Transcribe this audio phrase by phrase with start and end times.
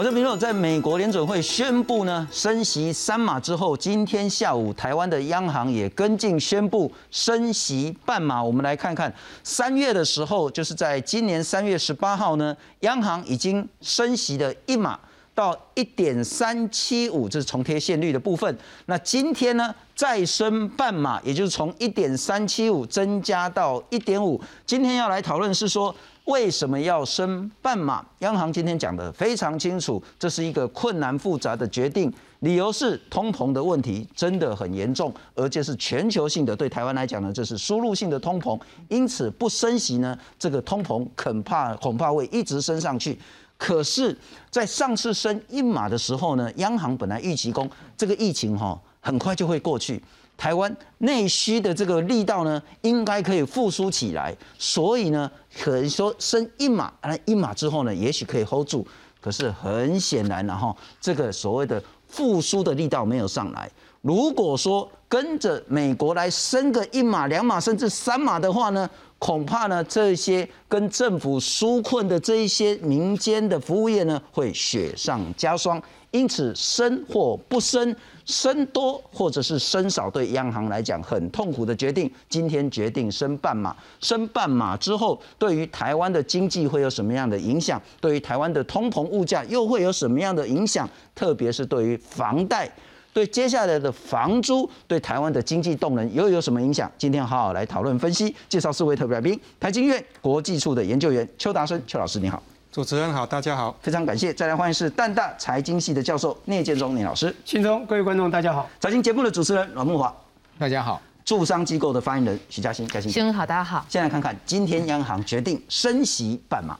[0.00, 8.42] 我是朋友，在美国联准会宣布呢升息三码之后，今天下午台湾的央行也跟进宣布升息半码。
[8.42, 9.14] 我们来看看
[9.44, 14.98] 三月的时候，就是在今年三月十八号呢，央行已经升息了一码
[15.34, 18.56] 到一点三七五，这是重贴现率的部分。
[18.86, 24.40] 那今天呢再升半码，也就是从一点三七五增加到一点五。
[24.64, 25.94] 今天要来讨论是说。
[26.26, 28.04] 为什么要升半码？
[28.20, 32.12] 央行今天讲的非常清楚，这是一个困难复杂的决定。
[32.40, 36.54] 理由是通膨的问题真的很严重，而且是全球性的。
[36.56, 43.18] 对台湾来讲呢，这是输入性的通膨，因此不升息呢，这个通膨恐怕恐怕会一直升上去。
[43.58, 44.16] 可是，
[44.50, 50.02] 在上次升一码的时候呢，央行本来预期公这个疫情哈很快就会过去。
[50.40, 55.30] 台湾内需的这个力道呢，应该可以复苏起来，所以呢，
[55.62, 58.86] 可能说升一码，那一码之后呢，也许可以 hold 住。
[59.20, 63.70] 可是很显然，然后这个所谓的复苏的力道没有上来。
[64.00, 68.88] 如果说跟着美国来升个一码、两码，甚至三码的话呢，
[69.18, 75.78] 恐怕呢，这些跟政府纾困的这一些民间的服务业呢，会雪上加霜。
[76.10, 77.94] 因此，升或不升。
[78.26, 82.08] 升多或者是升少，对央行来讲很痛苦的决定。
[82.28, 87.82] 今天决定升半码，升半码之后，对于台湾的经济会有什么样的影响？
[88.00, 90.88] 对于台湾的通膨物价又会有什么样的影响？
[91.12, 92.70] 特别是对于房贷，
[93.12, 96.88] 对接下来的房租，对台湾的经济动能又有什么影响？
[96.96, 102.40] 今天好好来讨论分析，介绍四位特别来宾：台经院国际处的研究员邱达生，邱老师你好。
[102.72, 104.32] 主持人好，大家好，非常感谢。
[104.32, 107.34] 再来欢迎是淡大财经系的教授聂建中聂老师。
[107.44, 108.70] 信中各位观众大家好。
[108.78, 110.14] 财经节目的主持人阮木华，
[110.56, 111.02] 大家好。
[111.24, 113.10] 驻商机构的发言人徐嘉欣，嘉欣。
[113.10, 113.84] 新好，大家好。
[113.88, 116.78] 先来看看今天央行决定升息半码。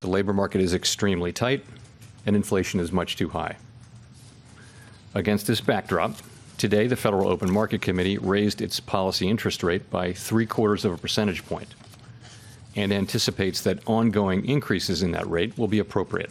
[0.00, 1.60] The labor market is extremely tight,
[2.24, 3.56] and inflation is much too high.
[5.12, 6.12] Against this backdrop,
[6.56, 10.94] today the Federal Open Market Committee raised its policy interest rate by three quarters of
[10.94, 11.68] a percentage point.
[12.74, 16.28] And anticipates that ongoing increases in that rate will be appropriate.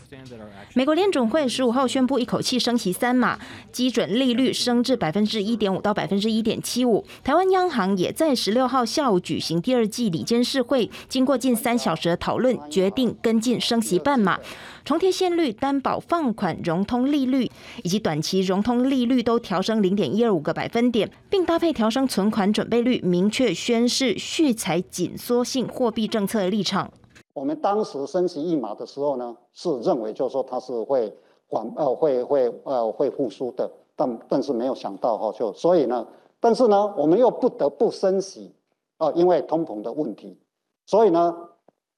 [0.74, 3.38] 美国联准会十五号宣布一口气升息三码，
[3.72, 7.06] 基准利率升至百分之一点五到百分之一点七五。
[7.24, 14.40] 台湾央行也在十六号下午举行第二季里监事会，经过近三小时的讨论，决定跟进升息半码。
[14.84, 17.50] 重贴现率、担保放款融通利率
[17.84, 26.92] 以及短期融通利率都调升零点一二五个百分点，并搭配调升存款准备率，明确宣示续采紧缩性货币政策的立场。
[27.34, 31.14] 我们当时升息一码的时候呢，是认为就是说它是会
[31.48, 36.06] 缓呃会会呃会复苏的，但但是没有想到哈就所以呢，
[36.40, 38.52] 但是呢我们又不得不升息
[38.98, 40.38] 啊，因为通膨的问题，
[40.86, 41.34] 所以呢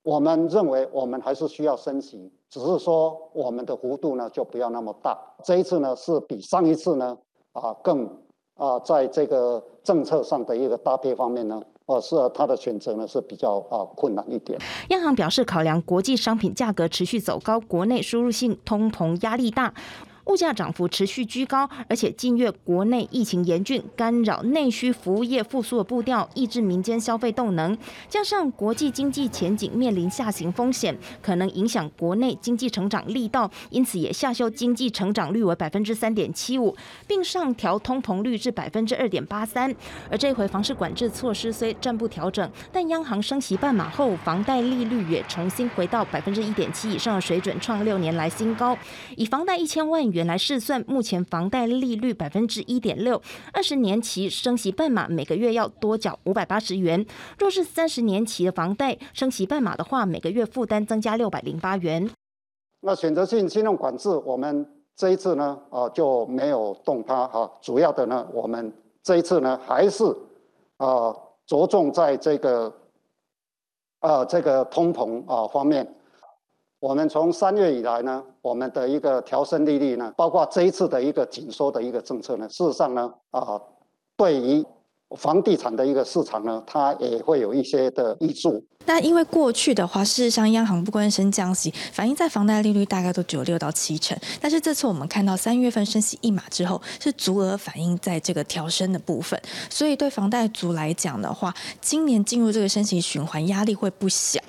[0.03, 2.31] 我们认为我们还是需要升息。
[2.49, 7.17] 只是说我们的幅度呢就不要那么大，这一次呢是比上一次呢
[7.53, 8.05] 啊更
[8.55, 14.59] 啊在这个政策上的一个搭配方面呢，哦是他的选择呢是比较啊困难一点。
[14.89, 19.73] 央行表示，考量国际商品价格持续走高，国内输入性通膨压力大。
[20.25, 27.77] 物价涨幅持续居高，而且近月国内疫情严峻，干扰内需服务业复苏的步调，抑制民间消费动能。
[28.07, 39.75] 加上国际经济前景面临下行风险，可能影响国内经济成长力道，因此也下修经济成长率为百分之三点七五，并上调通膨率至百分之二点八三。
[40.09, 48.77] 而这回房市管制措施虽暂不调整，但央行升息半码后，房贷利率也重新回到百分之一点七以上的水准，创六年来新高。
[49.17, 50.12] 以房贷一千万。
[50.13, 57.05] 元来试算，目前房贷利率百分之一点六，二十年期升息半码，每个月要多缴五百八十元。
[57.37, 62.09] 若是三十年期的房贷升息半码的话，每个月负担增加六百零八元。
[62.81, 64.65] 那选择性信用管制，我们
[64.95, 67.51] 这一次呢，啊就没有动它哈。
[67.61, 68.71] 主要的呢，我们
[69.01, 70.03] 这一次呢，还是
[70.77, 71.13] 啊
[71.47, 72.73] 着重在这个
[73.99, 75.87] 啊这个通膨啊方面。
[76.83, 83.57] 我们从三月以来呢，我们的一个调升利率呢，包括这一次的一个紧缩的一个政策呢，事实上呢，啊，
[84.17, 84.61] 对于
[85.15, 88.61] 房地产的一个市场呢，它也会有一些的益处。
[88.85, 94.17] 那因为过去的话，事实上央行不关升降息，反映在房贷利率大概都只有六到七成。
[94.41, 104.41] 但是这次我们看到三月份升息一码之后，是足额反映在这个调升的部分，所以对房贷族来讲的话，今年进入这个升息循环压力会不小。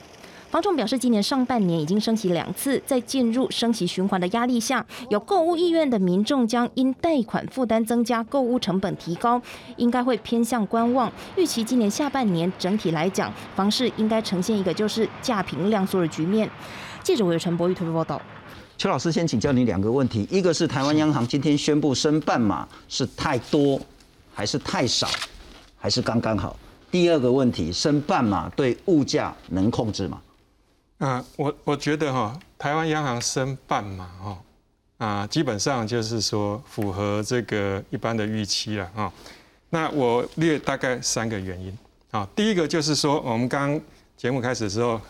[0.55, 9.43] 方仲表示，今年上半年已经升息两次，在进入升息循环的压力下，有购物意愿的民众将因贷款负担增加，购物成本提高，
[9.79, 11.11] 应该会偏向观望。
[11.35, 16.49] 预期今年下半年整体来讲，房市应该呈现一个就是价平量缩的局面。
[17.03, 18.23] 记者韦陈博玉特别报道。
[18.79, 23.81] 邱老师，先请教你两个问题，一个是台湾央行今天宣布升半码是太多
[24.33, 25.09] 还是太少，
[25.77, 26.57] 还是刚刚好？
[26.93, 30.21] 第二个问题，升半码对物价能控制吗？
[30.99, 34.39] 啊，我我觉得哈，台湾央行升半嘛哈，
[34.99, 39.13] 啊，基本上就是说符合这个一般的预期了哈。
[39.71, 41.77] 那我列大概三个原因
[42.11, 43.81] 啊，第一个就是说，我们刚
[44.17, 45.01] 节目开始的时候，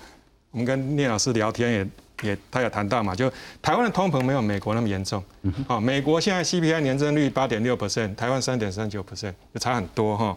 [0.50, 1.86] 我们跟聂老师聊天也。
[2.22, 5.22] 也，他有谈到嘛，就台湾的通膨没有美国那么严重，
[5.66, 10.34] 啊，美国现在 CPI 年增率八点六 percent，台湾三点三九 percent，就差很多哈。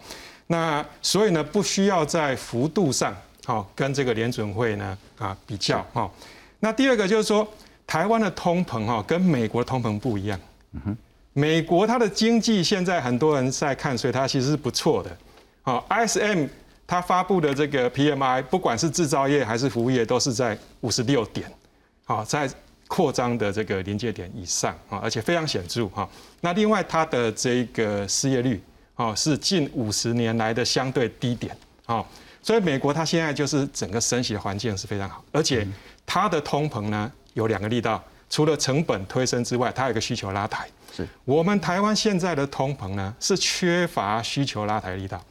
[0.47, 3.15] 那所以呢，不需要在幅度上，
[3.47, 6.11] 好跟这个联准会呢啊比较哈。
[6.59, 7.47] 那第二个就是说，
[7.87, 10.37] 台湾的通膨哈跟美国通膨不一样，
[11.31, 15.17] 美国它的经济现在很多人在看，所以它其实是不错的，
[15.61, 16.49] 好，ISM
[16.85, 21.49] 它发布的这个 PMI，不管是制造业还是服务业，都是在五十六点。
[22.03, 22.49] 好，在
[22.89, 26.09] 扩张的这个临界点以上啊，而且非常显著哈。
[26.41, 28.61] 那另外它的这个失业率
[28.95, 31.55] 啊，是近五十年来的相对低点
[31.85, 32.03] 啊。
[32.47, 35.67] 所以美国它现在就是整个升息的环境是非常好，而且
[36.05, 40.65] 它的通膨呢有两个力道，除了成本推升之外，它有个需求拉抬。
[40.95, 45.21] 是我们台湾现在的通膨呢，是缺乏需求拉抬力道。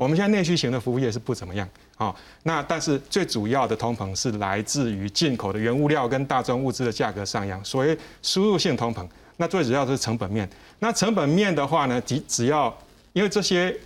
[0.00, 2.14] 我们现在内需型的服务业是不怎么样，啊，
[2.44, 9.06] 那但是最主要的通膨是来自于进口的原物料跟大宗物资的价格上扬，所以输入性通膨。
[9.36, 10.48] 那最主要是成本面。
[10.78, 12.74] 那成本面的话呢，只只要
[13.12, 13.76] 因为这些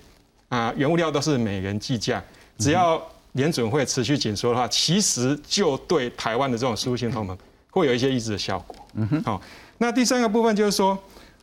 [0.50, 2.22] 啊原物料都是美元计价，
[2.58, 3.00] 只要
[3.32, 7.37] 联准会持续紧缩的话，其实就对台湾的这种输入性通膨
[7.70, 8.76] 会有一些抑制的效果。
[8.94, 9.43] 嗯哼，好，
[9.79, 10.99] 那第三个部分就是说，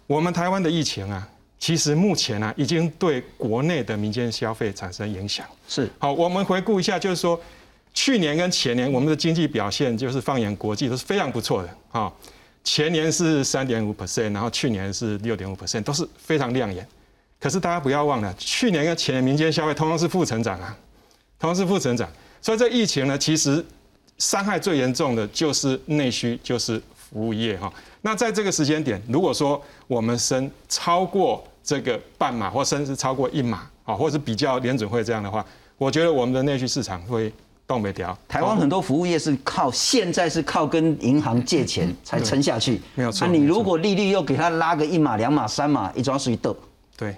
[0.08, 1.28] 我们台湾的疫情啊。
[1.60, 5.46] 其实目前啊，已经对国内的民间消费产生影响。
[5.66, 7.40] 是好，我们回顾一下，就是说，
[7.94, 11.70] 去年跟前年我们的经济表现，就是放眼国际都是非常不错的。
[11.90, 12.12] 哈，
[12.66, 16.86] 前年是三点五 percent，然后去年是六点五 percent，都是非常亮眼。
[17.40, 20.78] 可是大家不要忘了，去年跟前年民间消费通常是负成长啊，
[21.44, 22.10] 通常是负成长。
[22.42, 23.64] 所以这疫情呢，其实
[24.18, 27.72] 伤害最严重的就是内需，就是服务业哈。
[28.02, 35.46] 那在这个时间点，如果说我们升超过这个半码或甚至超过一码啊，或者是比较联准会这样的话，
[35.78, 37.30] 我觉得我们的内需市场会
[37.68, 38.18] 动没掉。
[38.26, 43.28] 台湾很多服务业是靠现在是靠跟银行借钱才撑下去，没有错。
[43.28, 46.56] 那你如果利率又给他拉个一码、两码、三码，一抓是一斗。
[46.96, 47.14] 对。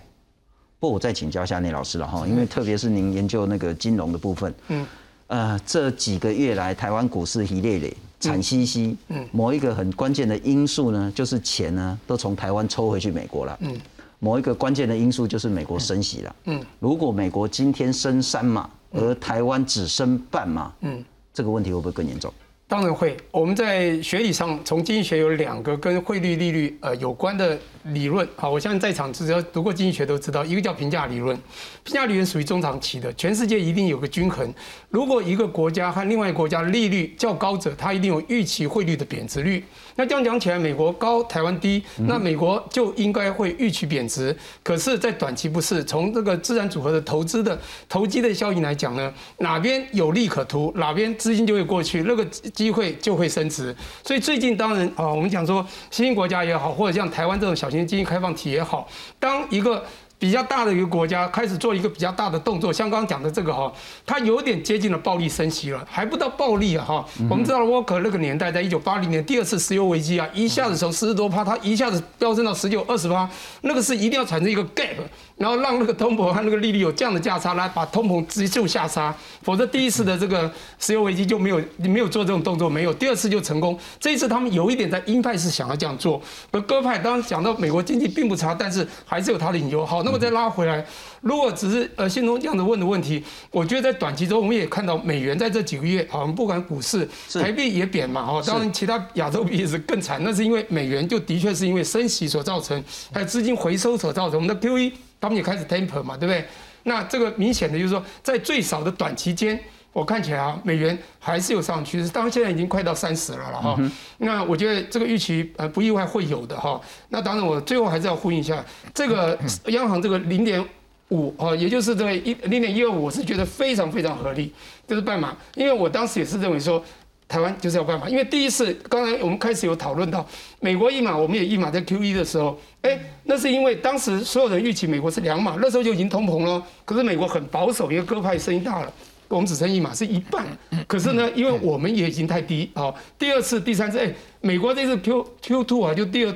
[0.79, 4.85] 不我再请教一下聂老师了哈，因为特别是您研究那个金融的部分，嗯，
[5.27, 13.75] 呃，这几个月来台湾股市一累累惨兮兮，嗯，某一个很关键的因素呢，就是钱呢都从台湾抽回去美国了，嗯。
[14.19, 16.35] 某一个关键的因素就是美国升息了。
[16.45, 22.33] 嗯，如果美国今天升三码，而台湾只升半码，嗯，这个问题会不会更严重？
[22.67, 23.15] 当然会。
[23.31, 28.27] 我们在学理上，从经济学有两个跟汇率、利率呃有关的理论。
[28.35, 31.35] 好，我相信在场只要读过经济学都知道，一个叫评价理论。
[31.83, 34.51] 评价理论属于中长期的，全世界一定有个均衡。
[34.95, 39.61] 如果一个国家和另外一个国家利率较高者，它一定有预期汇率的贬值率。
[39.97, 44.33] 那这样讲起来，美国高，台湾低，那美国就应该会预期贬值。
[44.63, 47.59] 可是，在短期不是，从这个自然组合的投资的
[47.89, 53.75] 投机的效应来讲呢，哪边有利可图，哪边资金就会过去，那个机会就会升值。
[54.01, 58.87] 所以最近当然啊，我们讲说新兴国家也好，或者像台湾这种小型经济开放体也好，
[59.19, 59.83] 当一个。
[60.25, 63.71] 比较大的一个国家开始做一个比较大的动作，像刚刚讲的这个哈，
[64.07, 67.05] 它有点接近了暴力升级了，还不到暴力啊哈。
[67.29, 73.29] 我们知道沃克那个年代，在一九八零年第二次石油危机啊，一下子从四十多趴，它一下子飙升到十九、二十趴，
[73.61, 74.95] 那个是一定要产生一个 gap。
[75.37, 80.49] 然后让那个通膨和那个利率有这样的价差，来把通膨急速下杀，否则第一次的这个
[80.79, 83.77] 石油危机就没有没有做这种动作，没有第二次就成功。
[83.99, 89.85] 这一次他们有一点在鹰派是想要这样做，而鸽派当然讲到美国经济并不差，但是还是有它的隐忧。
[89.85, 90.85] 好，那么再拉回来，
[91.19, 104.93] 如果只是呃信中这样子问的问题，我觉得在短期中我们也看到美元在这几个月，好像，不管股市台币也贬嘛，哈，当然其他亚洲币也是更惨，那是因为美元就的确是因为升息所造成，还有资金回收所造成，我们的 QE。
[105.25, 106.45] 他们也开始 temper 嘛，对不对？
[106.83, 109.59] 那这个明显的就是说，在最少的短期间，
[109.91, 112.07] 我看起来啊，美元还是有上趋势。
[112.09, 113.75] 当然现在已经快到三十了了哈。
[114.19, 116.79] 那我觉得这个预期呃不意外会有的哈。
[117.09, 118.63] 那当然我最后还是要呼应一下，
[118.93, 119.35] 这个
[119.69, 120.63] 央行这个零点
[121.09, 124.53] 五哦，也就是这个一零点一二五，我是觉得非常非常合理，
[124.87, 126.83] 就是半码，因为我当时也是认为说。
[127.27, 130.25] 台湾就是要办法，因为第一次刚才我们开始有讨论到
[130.59, 136.61] 美国一码，我们也一码在 Q E 的时候，哎，那是因为当时所有人预期美国是两码，那时候就已经通膨了。
[136.85, 138.93] 可是美国很保守，因为鸽派声音大了，
[139.27, 140.45] 我们只剩一码是一半。
[140.87, 142.95] 可是呢，因为我们也已经太低好。
[143.17, 146.35] 第二次、第三次，哎，美国这次 Q Q two 啊，就第二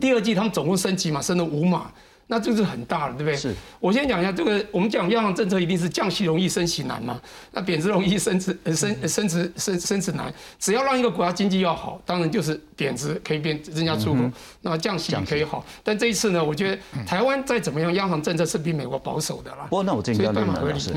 [0.00, 1.92] 第二季他们总共升级嘛，升了五码。
[2.30, 3.36] 那就是很大了，对不对？
[3.36, 3.52] 是。
[3.80, 7.20] 我先讲一下这个，我们讲央行政策一定是降息容易升息难嘛？
[7.50, 10.32] 那贬值容易升值，升升值升升值难。
[10.60, 14.20] 只要让一个国家经济要好，当然就是贬值可以变增加出口，
[14.60, 15.64] 那降息可以好。
[15.82, 19.66] 但这一次呢，我觉得台湾再怎么样，央行政策是比美国保守的啦。
[19.68, 20.94] 不过那我这边跟你讲是。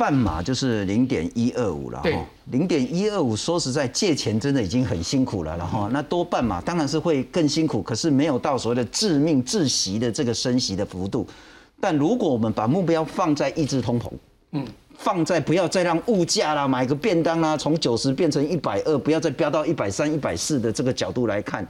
[0.00, 2.08] 半码就是零点一二五了哈，
[2.46, 11.26] 零点一二五说实在借钱真的已经很辛苦了，然后那多半码当然是会更辛苦，可是没有到所谓的致命窒息的这个升息的幅度。
[11.78, 14.10] 但如果我们把目标放在抑制通膨，
[14.52, 14.66] 嗯，
[14.96, 21.68] 放在不要再让物价啦、买个便当啦从九十变成一百二，不要再飙到一百三、一百四的这个角度来看，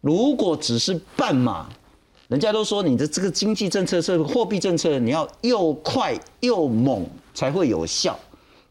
[0.00, 1.68] 如果只是半码，
[2.28, 7.06] 人家都说你的这个经济政策是货币政策，你要又快又猛。
[7.38, 8.18] 才会有效，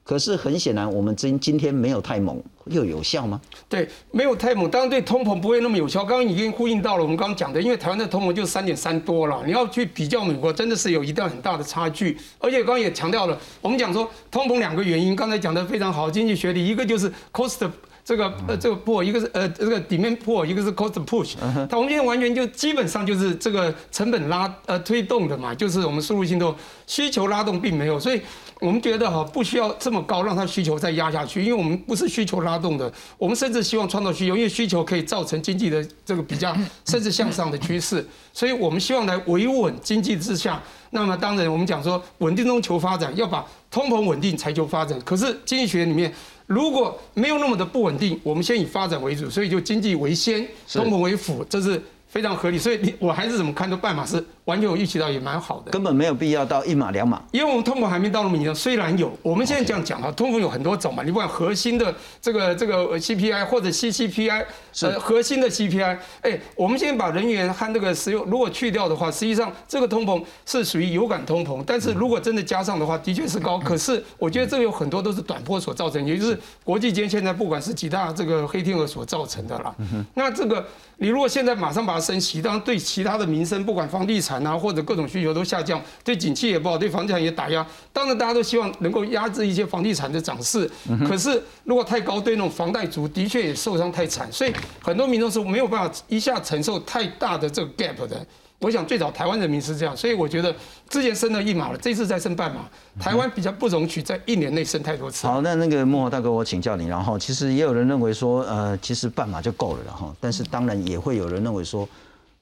[0.04, 3.40] 可是很显然，我们今今天没有太猛，又有效吗？
[3.70, 6.04] 对，没有太猛，当然对通膨不会那么有效。
[6.04, 12.18] 刚刚已经呼应到了我们刚刚讲的，因为台湾的通膨就三点三多了，你要去比较美国，真的是有一段很大的差距。
[12.40, 17.72] 而且刚刚也强调了，我们讲说通膨两个原因，刚才讲的非常好，经济学里一个就是 cost。
[18.08, 21.36] 这个呃，这个 pull 一个是呃，这个底面 pull 一个是 cost push，
[21.70, 26.56] 它我们现在完全就基本上就是这个成本拉呃推动的嘛，就是我们输入性都
[26.86, 28.22] 需求拉动并没有，所以
[28.60, 40.62] 我们觉得哈不需要这么高让它需求再压下去，因为我们不是需求拉动的，我们甚至希望创造需求，因为需求可以造成经济的这个比较甚至向上的趋势，所以我们希望来维稳经济之下，
[40.92, 46.14] 那么当然我们讲说稳定中求发展，要把通膨稳定才求发展，可是经济学里面。
[46.48, 52.58] 如果没有那么的不稳定，我们先以发展为主，所以就经济为先，通膨为辅，这是非常合理。
[52.58, 54.24] 所以你我还是怎么看都半码是。
[54.48, 58.56] 完全有预期到也蛮好的，根本没有必要到一码两码，因为我们通膨还没到那么严重。
[58.56, 64.46] 虽然有，我们现在这样讲啊，通膨有很多种嘛，你不管核心的这个这个 CPI 或者 CCPI，
[64.84, 73.60] 呃，核心的 CPI，哎，我们现在把人员和这个石油如果去掉的话，实际上这个通膨是属于有感通膨，但是如果真的加上的话，的确是高。
[73.60, 79.76] 可是我觉得这个有很多都是短波所造成，也就是国际间现在不管是几大这个黑天鹅所造成的啦。
[80.14, 80.66] 那这个
[81.00, 84.38] 你如果现在马上把它升息，当然对其他的民生，不管房地产。
[84.48, 87.66] 啊，或者各种需求都下降，对景气也不好，对房地产也打压。
[87.92, 90.70] 当然，大家都希望能够压制一些房地产的涨势。
[91.08, 94.32] 可是，如果太高，对那种房贷族的确也受伤太惨。
[94.32, 98.25] 所以，很多民众是没有办法一下承受太大的这个 gap 的。
[98.60, 100.54] 我想，最早台湾人民是这样，所以我觉得
[100.90, 102.62] 之前升了一码了，这次再升半码。
[103.00, 105.28] 台湾比较不容许在一年内升太多次。
[105.28, 106.88] 好，那那个幕后大哥，我请教你。
[106.88, 109.80] 然后，其实也有人认为说，呃，其实半码就够了。
[109.86, 111.88] 然后，但是当然也会有人认为说。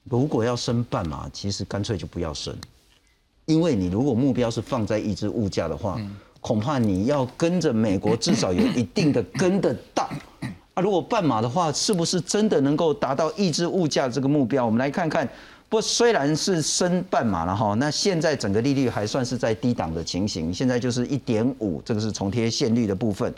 [0.08, 2.56] 如果要升半码，其实干脆就不要升，
[3.44, 6.00] 因为你如果目标是放在抑制物价的话，
[6.40, 10.08] 恐怕你要跟着美国至少有一定的跟得到。
[10.74, 14.64] 啊，如果半码的话，是不是真的能够达到抑制物价这个目标？
[14.64, 15.28] 我们来看看。
[15.68, 23.34] 不，虽然是升半码了哈，那现在整个利率还算是在低档的情形，现在就是一点五，这个是重贴现率的部分。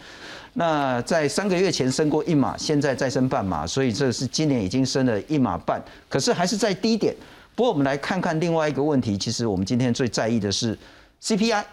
[0.52, 7.16] 那在三个月前升过一码，现在再升半码，所以这是今年已经升了一码半，可是还是在低点。
[7.54, 10.76] 不过我们来看看另外一个问题，其实我们今天最在意的是
[11.22, 11.64] CPI。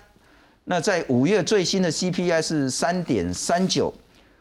[0.63, 3.93] 那在五月最新的 CPI 是三点三九，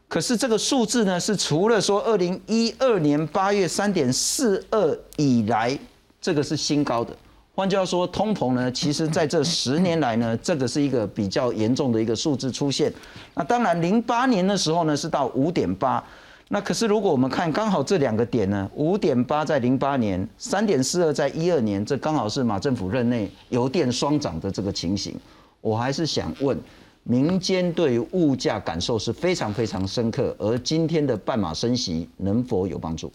[0.06, 5.76] 可是这个数字呢，是除了说二零一二年八月三点四二以来。
[6.25, 7.14] 这个是新高的，
[7.54, 12.90] 换句话说，通膨呢，其实在这十年来呢，这个是一个比较严重的一个数字出现。
[13.35, 16.02] 那当然，零八年的时候呢是到五点八，
[16.49, 25.14] 那可是如果我们看刚好这两个点呢，五点八在零八年，三点四二在一二年，这刚好是马政府任内油电双涨的这个情形。
[25.61, 26.59] 我还是想问，
[27.02, 33.12] 民间对于物价感受是非常非常深刻，而今天的半马升息能否有帮助？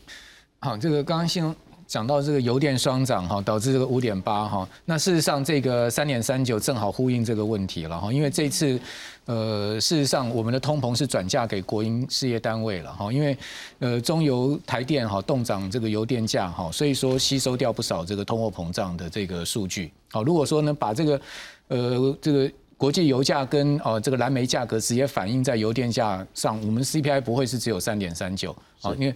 [0.59, 1.43] 好，这个刚刚信。
[1.89, 8.79] 讲到这个油电双涨哈，导致这个五点八哈，那事实上这个三点三九正好呼应这个问题了哈，因为这次
[9.25, 13.35] 呃事实上我们的通膨是转嫁给国营事业单位了哈，因为
[13.79, 19.91] 呃中油台电哈动涨这个油电价哈，所以说吸收掉不少这个通货膨胀的这个数据。
[20.11, 21.19] 好，如果说呢把这个
[21.69, 29.15] 呃这个国际油价跟哦这个蓝煤价格直接反映在油电价上，我们 CPI 不会是只有三点三九啊，因为。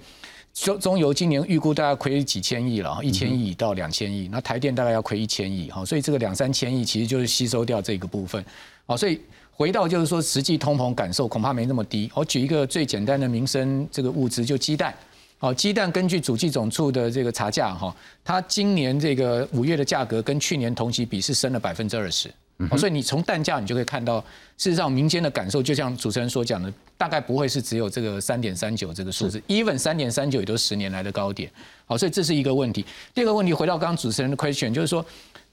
[0.54, 8.44] 中中油今年预估大概亏几千亿了，一千亿到两千亿，那台电大概要亏一千亿，哈，所以这个两三千亿其实就是吸收掉这个部分，
[8.86, 9.20] 好，所以
[9.52, 12.10] 回到就是说实际通膨感受恐怕没那么低。
[12.14, 14.94] 我举一个最简单的民生这个物资，就鸡蛋，
[15.40, 22.32] 好，鸡蛋根据主计总处的这个查价，哈，它今年这个五月的价格跟去年同期比是升了百分之二十。
[22.70, 24.20] 哦，所以你从蛋价你就可以看到，
[24.58, 31.52] 事实上民间的感受，就像主持人所讲的，大概不会是只有这个三点三九这个数字，even 三点三九也都是十年来的高点。
[31.86, 32.86] 好，所以这是一个问题。
[33.14, 35.04] 第二个问题，回到刚刚主持人的 question，就是说，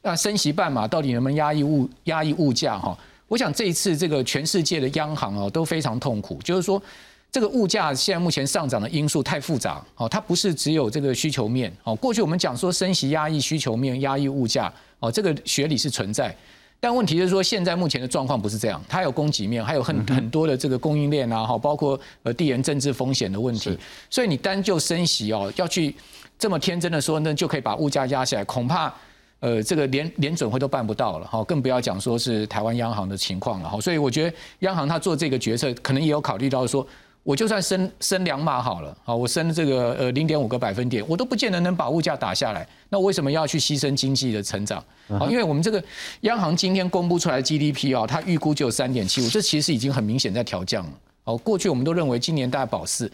[0.02, 2.78] 那升息半码到底能不能压抑物压抑物价？
[2.78, 6.80] 哈，我想这一次这个全世界的央行哦都非常痛苦，就是说
[7.32, 16.36] 这个物价现在目前上涨的因素太复杂，哦，它不是只有这个需求面，哦，过去我们讲说升息压抑需求面，压抑物价，哦，这个学理是存在。
[16.82, 23.78] 但问题是说，现在目前的状况不是这样，它有供给面，还有很很多的这个供应链啊，哈，包括呃地缘政治风险的问题。
[24.08, 25.94] 所以你单就升息哦，要去
[26.38, 28.90] 这么天真的说，那就可以把物价压下来，恐怕
[29.40, 33.78] 呃这个连连准会都办不到了，哈，更不要讲说是台湾央行的情况了，哈。
[33.78, 36.86] 所以我觉得央行它做这个决策，可能也有考虑到说。
[37.30, 42.66] 我就算升升两码好了，好，我升这个呃零点五个百分点，我都不见得能把物价打下来。
[42.88, 44.82] 那为什么要去牺牲经济的成长？
[45.16, 45.80] 好，因为我们这个
[46.22, 50.92] 央行今天公布出来的 GDP 啊，它预估只有三点七五，这其实已经很明显在调降了。
[51.22, 53.06] 哦，过去我们都认为今年大概保四，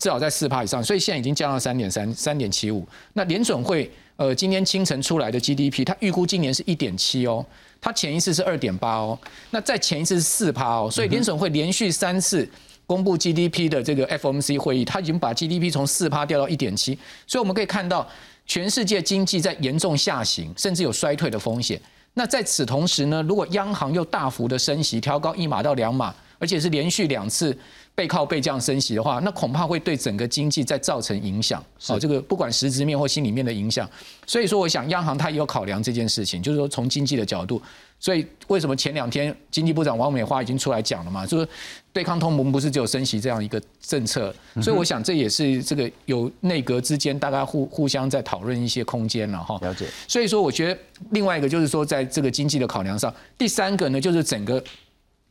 [0.00, 2.84] 至少在四趴以上，所以现在已经降到三点三、三点七五。
[3.12, 7.46] 那联准会呃今天清晨出来的 GDP，它预估今年是一点七哦，
[7.80, 9.16] 它前一次是二点八哦，
[9.52, 12.48] 那再前一次是四趴哦，所以联准会连续三次。
[12.90, 18.04] 公布 GDP 的这个 FOMC 会议，它已经把 GDP 从四趴掉到一点七，所以我们可以看到
[18.46, 21.80] 全世界经济在严重下行，甚至有衰退的风险。
[22.14, 27.56] 那在此同时呢，如果央行又大幅的升息，调高一码到两码，而且是连续两次
[27.94, 31.62] 背靠背这样升息的话，那恐怕会对整个经济再造成影响。
[31.82, 33.88] 好，这个不管实质面或心里面的影响。
[34.26, 37.60] 所以说，我想央行它也有考量这件事情，就是说从经济的角度。
[38.02, 41.26] 所以为什么前两天经济部长王美花已经出来讲了嘛？
[41.26, 41.46] 就是
[41.92, 49.58] 对抗通膨不是只有升息这样一个政策，所以我想这也是这个有内阁之间大概互互相在讨论一些空间了哈。
[49.60, 49.86] 了解。
[50.08, 54.64] 所以说我觉得另外一个就是说在这个经济的考量上，第三个呢就是整个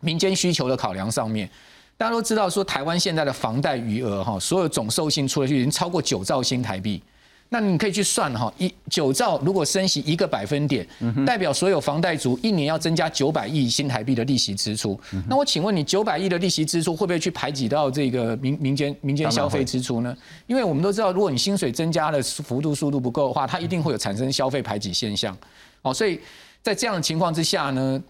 [0.02, 1.50] 民间需求的考量上面，
[2.00, 7.04] 大家都知道说台湾现在的房贷余额哈，所有总授信出去已经超过九兆新台币。
[7.50, 10.88] 那你可以去算哈，一九兆如果升息一个百分点，
[11.26, 14.98] 代表所有房贷族一年要增加九百亿新台币的利息支出。
[15.28, 20.16] 那我请问你，九百亿的利息支出会不会去排挤到这个民民间民间消费支出呢？
[20.48, 25.38] 因为我们都知道，如果你薪水增加的幅度速度不够的话，它一定会有产生消费排挤现象。
[25.82, 26.18] 哦，所以
[26.64, 28.02] 在这样的情况之下呢？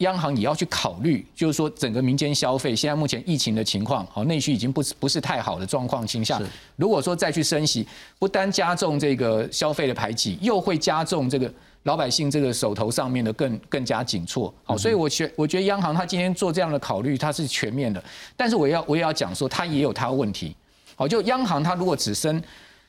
[0.00, 6.42] 央行也要去考虑，就是说整个民间消费现在目前疫情的情况，好内需已经不是不是太好的状况倾向。
[6.76, 7.86] 如果说再去升息，
[8.18, 14.52] 不单加重这个消费的排挤，又会加重这个老百姓这个手头上面的更更加紧措。
[14.64, 18.02] 好，所以我觉我觉得央行他今天做这样的考虑，它是全面的。
[18.36, 20.56] 但是我要我也要讲说，它也有它的问题。
[20.96, 22.42] 好，就央行它如果只升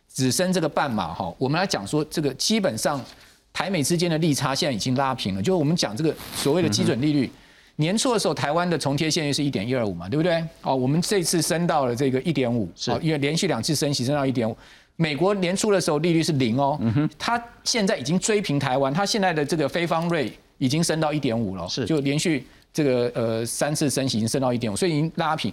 [0.08, 3.04] 只升这个半码哈，我们来讲说这个基本上。
[3.54, 7.30] 台美之间的利差现在已经拉平了，就是我们讲这个所谓的基准利率，
[7.76, 10.44] 年初的时候台湾的重贴现率是一点一二五嘛，对不对？
[10.62, 14.56] 哦，我们这次升到了这个一点五，是，因为连续两次升息升到一点五。
[14.96, 25.52] 美国年初的时候利率是零哦，嗯哼，它现在已经追平台湾，它现在的这个非方瑞已经升到一点五了，是，就连续这个呃三次升息已经升到一点五，所以已经拉平。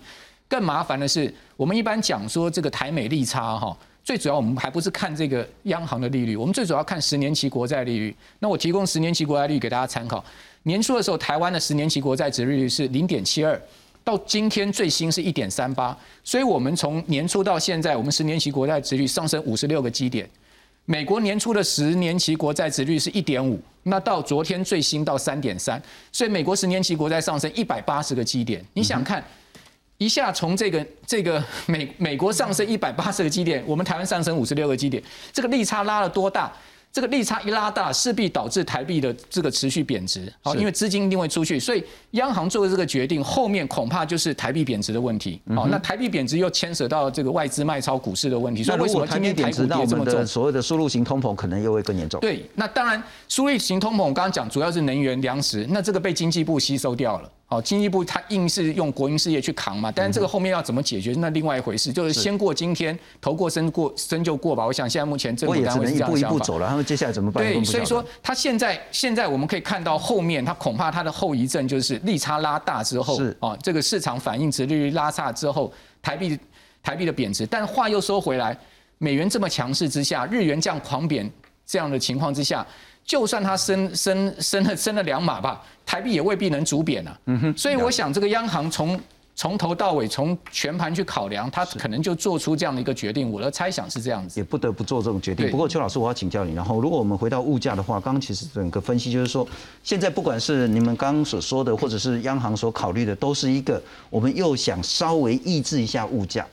[0.48, 3.76] 更麻烦的是，我们一般讲说这个台美利差哈。
[4.08, 8.16] 最主要我们还不是看这个央行的利率，我们最主要看十年期国债利率。
[8.38, 10.24] 那我提供十年期国债利率给大家参考。
[10.62, 13.60] 年初的时候，台湾的十年期国债值利率是零点七二，
[14.02, 15.94] 到今天最新是一点三八。
[16.24, 20.26] 所以，我们从年初到现在，我们十年期国债值率上升五十六个基点。
[20.86, 25.78] 美国年初的十年期国债值率是一点五，那到昨天最新到三点三，
[26.10, 28.64] 所以美国十年期国债上升一百八十个基点。
[28.72, 29.22] 你想看？
[29.98, 36.52] 一下从这个这个美美国上升一百八十个基点，我们台湾上升五十六个基点，这个利差拉了多大？
[36.90, 40.32] 这个利差一拉大，势必导致台币的这个持续贬值。
[40.40, 45.40] 好，因为资金一定会出去，所以央行做的这个决定，后面恐怕就是台币贬值的问题。
[45.54, 48.62] 好，那台币贬值又牵涉到这个外资卖超股市的问题。
[48.62, 50.26] 所以为什么今天台股跌这么重？
[50.26, 52.20] 所谓的输入型通膨可能又会更严重。
[52.20, 57.30] 对，那当然输入型通膨，我刚刚讲主要是能源粮食，那这个被经济部吸收掉了。
[57.50, 64.66] 好，经济部他硬是用国营事业去扛嘛，但是这个后面要怎么解决，那另外一回事，就是先过今天，头过身过身就过吧。
[64.66, 67.42] 我想现在目前政府单位是这样一步一步走了，他们接下来怎么办？
[67.42, 76.38] 对，所以说他现在现在我们可以看到后面，他恐怕他的后遗症就是利差拉大之后，是啊，这个市场反应值利率拉差之后，台币
[76.82, 77.46] 台币的贬值。
[77.46, 78.54] 但话又说回来，
[78.98, 81.30] 美元这么强势之下，日元这样狂贬
[81.64, 82.66] 这样的情况之下，
[83.08, 87.18] 就算它升升升了升了两码吧，台币也未必能逐贬啊。
[87.24, 89.00] 嗯哼，所以我想这个央行从
[89.34, 93.30] 从头到尾从全盘去考量，他可能就做出这样的一个决定。
[93.30, 95.50] 我的猜想是这样子，也不得不做这种决定。
[95.50, 96.52] 不过邱老师，我要请教你。
[96.52, 99.48] 然后，如果我们回到物价的话，刚刚其实整个分析就是说，
[99.82, 106.46] 现在不管是你们刚刚所说的，或者是央行所考虑的，都是一个我们又想稍微抑制一下物价，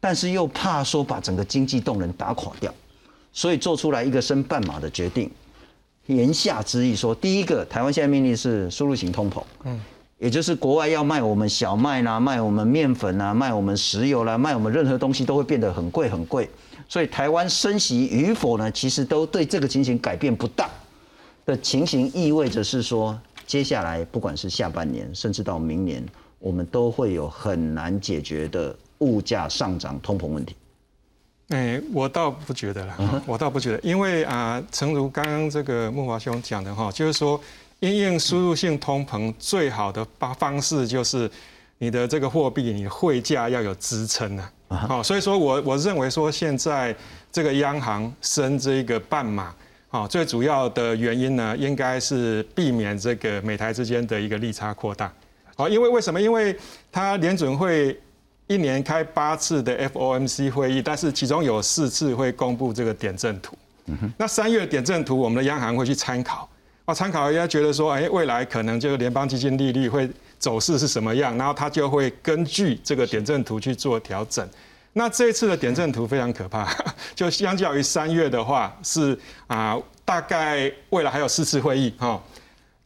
[0.00, 2.74] 但是又怕说把整个经济动能打垮掉，
[3.32, 5.30] 所以做出来一个升半码的决定。
[6.06, 9.80] 言下之意说，第一个，台湾现在面临是输入型通膨，嗯，
[10.18, 16.48] 也就是国外要卖我们小麦啦、卖我们面粉啦、卖我们石油啦、卖我们任何东西都会变得很贵很贵，
[16.88, 20.70] 所以台湾升息与否呢，其实都对这个情形改变不大。
[21.44, 23.16] 的情形，意味着是说，
[23.46, 26.04] 接下来不管是下半年，甚至到明年，
[26.40, 30.56] 我们都会有很难解决的物价上涨、通膨问题。
[31.48, 37.40] 哎，我倒不觉得嗯啦，我倒不觉得，因为啊，诚如刚刚这个木华兄讲的哈，就是说，
[37.78, 41.30] 因应输入性通膨最好的方方式就是
[41.78, 44.52] 你的这个货币，你的汇价要有支撑啊。
[44.68, 46.92] 好，所以说我我认为说现在
[47.30, 49.54] 这个央行升这个半码，
[49.86, 55.12] 好，最主要的原因呢，应该是避免这个美台之间的一个利差扩大。
[55.54, 56.20] 好，因为为什么？
[56.20, 56.54] 因为
[56.90, 57.96] 它联准会
[58.46, 63.56] 一年开八次的 FOMC 会议，但是其中有四次会公布这个点阵图。
[64.16, 66.48] 那三月点阵图，我们的央行会去参考，
[66.84, 74.48] 啊，参考人家觉得说，哎，未来可能这个联邦基金利率会走势是什么样，然后它就会根据这个点阵图去做调整。
[74.92, 76.68] 那这一次的点阵图非常可怕，
[77.14, 82.20] 就相较于三月的话，是啊，大概未来还有四次会议哈。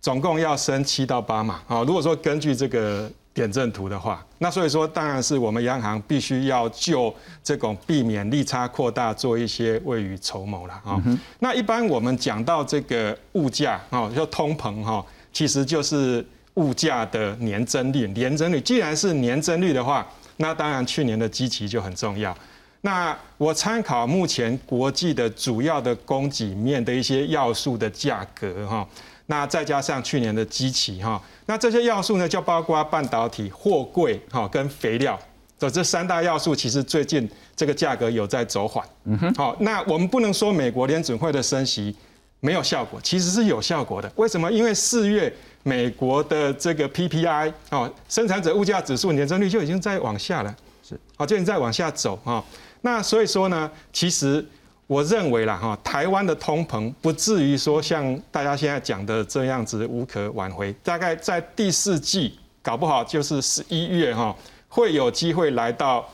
[0.00, 1.82] 总共要升七到八嘛啊。
[1.84, 7.14] 如果说根据这个点阵图的话，那所以说当然是我们央行必须要就
[7.44, 11.00] 这种避免利差扩大做一些未雨绸缪了啊。
[11.38, 18.08] 那一般我们讲到这个物价啊，就通膨哈，其实就是物价的年增率。
[18.08, 20.04] 年增率既然是年增率的话，
[20.38, 22.36] 那当然去年的基期就很重要。
[22.80, 28.86] 那我参考目前国际的主要的供给面的一些要素的价格哈。
[29.30, 35.16] 那再加上去年的基期哈，那这些要素呢，就包括半导体、货柜哈跟肥料，
[35.56, 38.84] 的这三大要素，其实最近这个价格有在走缓。
[39.04, 41.94] 嗯哼，好，那我们不能说美国联准会的升息
[42.40, 44.10] 没有效果，其实是有效果的。
[44.16, 44.50] 为什么？
[44.50, 52.42] 因为四月美国的这个 PPI 哦，生产者物价指数年增率就已经在往下了，是，好，就已经在往下走啊。
[52.80, 54.44] 那所以说呢，其实。
[54.90, 60.72] 我认为啦，哈，台湾的通膨不至于说像大家现在讲的这样子无可挽回。
[60.82, 64.34] 大概在第四季，搞不好就是十一月哈，
[64.68, 66.04] 会有机会来到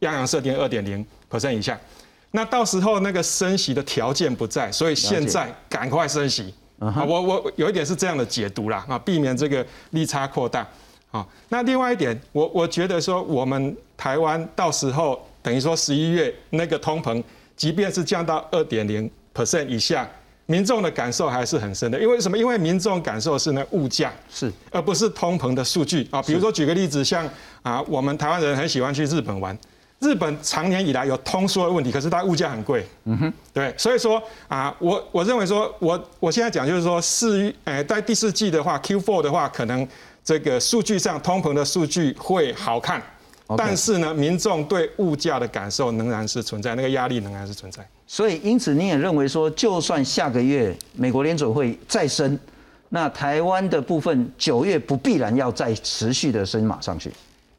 [0.00, 1.76] 央行设定二点零 percent 以下。
[2.30, 6.54] 那到时候那个升息的条件不在，所以现在赶快升息。
[6.78, 10.64] 啊，我我有一点是这样的解读啦，啊，避免这个利差扩大。
[11.10, 17.20] 啊，那另外一点，我我觉得说我们台湾到时候等于说十一月那个通膨。
[17.60, 20.08] 即便是降到二点零 percent 以下，
[20.46, 22.00] 民众的感受还是很深的。
[22.00, 22.38] 因为什么？
[22.38, 26.22] 因为民众感受是那物价是，而不是通膨的数据啊。
[26.22, 27.28] 比如说举个例子，像
[27.60, 29.54] 啊，我们台湾人很喜欢去日本玩，
[29.98, 32.82] 日本常年以来有通缩的问题，可是它物价很贵。
[33.04, 39.86] 嗯哼，对，所以说啊，我我认为说，我我现在讲就是说，四呃，在第四季的话，Q4 的话，可能
[40.24, 43.02] 这个数据上通膨的数据会好看。
[43.56, 47.86] 但是呢，民众对物价的感受仍然是存在，那个压力仍然是存在。
[48.06, 52.38] 所以，因此你也认为说，就算下个月美国联准会再升，
[52.88, 57.12] 那台湾的部分九月不必然要再持续的升马上去。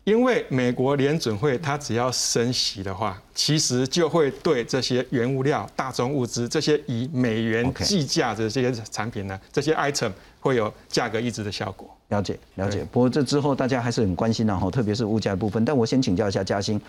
[0.04, 11.95] 因为美国联准会它只要升息的话，其实就会对这些原物料、大宗物资这些以美元计价的这些产品呢，这些 item 会有价格抑制的效果。
[12.12, 12.86] 了解，了解。
[12.91, 15.65] 不过这之后大家还是很关心的哈，特别是物价部分。
[15.65, 16.80] 但我先请教一下嘉兴，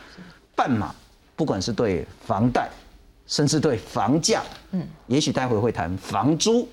[0.54, 0.94] 半马
[1.34, 2.68] 不管是对房贷，
[3.26, 6.68] 甚至对房价，嗯，也许待会会谈房租，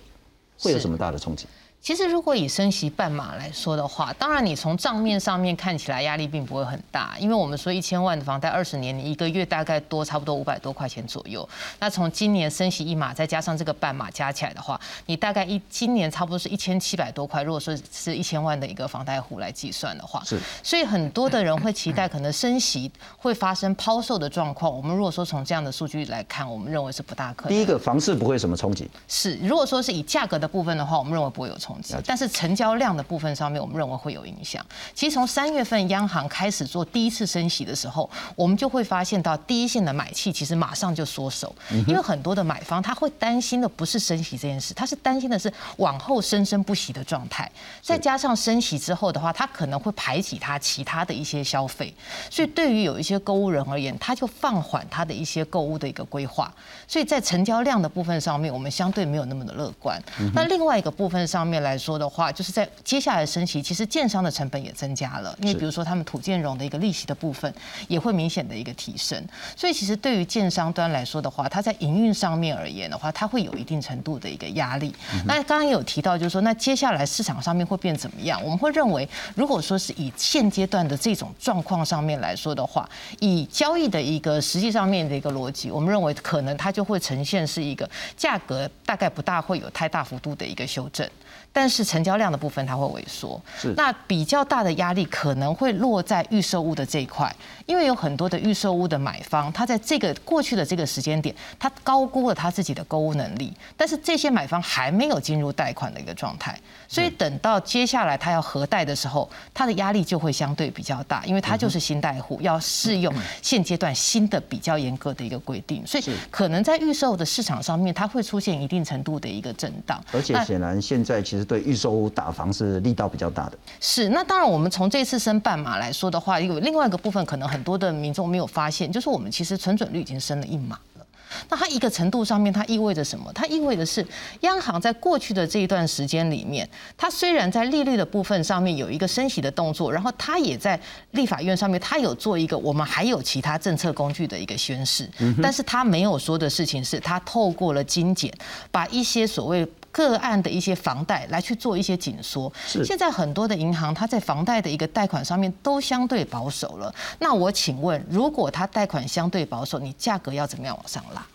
[0.59, 1.45] 会有什么大的冲击？
[1.81, 11.47] 其实，如果以升息半码来说的话，当然你从账面上面看起来压力并不会很大，因为我们说一千万的房贷二十年，你一个月大概多差不多五百多块钱左右。
[11.79, 17.41] 那从今年升息一码，再加上这个半码加起来的话，你大概一今年差不多是一千七百多块。
[17.41, 20.37] 如果说是一千万的一个房贷户来计算的话，是。
[20.61, 24.71] 所以很多的人会期待可能升息会发生抛售的状况。
[24.71, 27.49] 我们如果说从这样的数据来看，我们认为是不大可能。
[27.49, 28.87] 第一个房市不会什么冲击。
[29.07, 31.68] 是，如果说是以价格的部分的话，我们认为不会有冲。
[31.69, 34.65] 冲击，但是成交量的部分上面，我们认为会有影响。
[34.95, 41.53] 其实从三月份央行开始做第一次升息的时候，我们就会发现到第一线的买气其实马上就缩手，
[41.88, 47.49] 因为很多的买方他会担心的不是升息这件事，他是担心的是往后生生不息的状态。
[47.84, 51.93] 再加上升息之后的话，他可能会排挤他其他的一些消费，
[52.32, 56.51] 所以对于有一些购物人而言，他就放缓他的一些购物的一个规划。
[56.88, 60.01] 所以在成交量的部分上面，我们相对没有那么的乐观。
[60.34, 67.53] 那另外一个部分上面来说的话，就是在接下来升息，其实建商的成本也增加了，因为比如说他们土建融的一个利息的部分
[67.87, 69.21] 也会明显的一个提升。
[69.55, 74.93] 所以其实对于建商端来说的话，它在营运上面而言的话，它会有一定程度的一个压力。
[75.25, 78.41] 那刚刚也有提到，就是说那接下来市场上面会变怎么样？
[78.43, 91.07] 我们会认为，如果说是以现阶段的这种状况上面来说的话，以交易的一个实际上面的一个逻辑，我们认为可能它就会呈现是一个价格大概不大会有太大幅度的一个修正。
[91.51, 93.73] 但是成交量的部分它会萎缩，是。
[93.75, 97.33] 那比较大的压力可能会落在预售物的这一块，
[97.69, 121.49] 因为有很多的预售屋的买方，他在这个过去的这个时间点，他高估了他自己的购物能力，但是这些买方还没有进入贷款的一个状态，所以等到接下来他要核贷的时候，他的压力就会相对比较大，因为他就是新贷户，要适用现阶段新的比较严格的一个规定，所以可能在预售的市场上面，它会出现一定程度的一个震荡，而且显然现在其实。
[121.49, 123.58] 对预售屋打房是力道比较大的。
[123.79, 131.05] 是，那当然，我们从这次申办码来说的话，有另外一个部分，可能很多的民众没有发现，就是我们其实存准率已经升了一码了。
[131.47, 133.31] 那它一个程度上面，它意味着什么？
[133.33, 134.03] 它意味着是
[134.41, 136.67] 央行在过去的这一段时间里面，
[136.97, 140.79] 它虽然在利率的部分上面有一个升息的动作，然后它也在
[141.11, 145.07] 立法院上面，它有做一个我们还有其他政策工具的一个宣示，
[145.39, 148.33] 但是它没有说的事情是，它透过了精简，
[148.71, 149.67] 把一些所谓。
[149.91, 152.52] 个案的一些房贷来去做一些紧缩，
[152.86, 156.93] 现在很多的银行它在房贷的一个贷款上面都相对保守了。
[157.19, 161.25] 那我请问，如果它贷款相对保守，你价格要怎么样往上拉？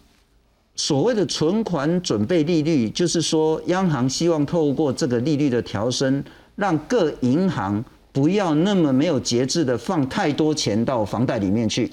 [0.76, 6.22] 所谓的存款准备利率，就是说央行希望透过这个利率的调升，
[6.56, 11.88] 让各银行不要那么没有节制的放太多钱到房贷里面去。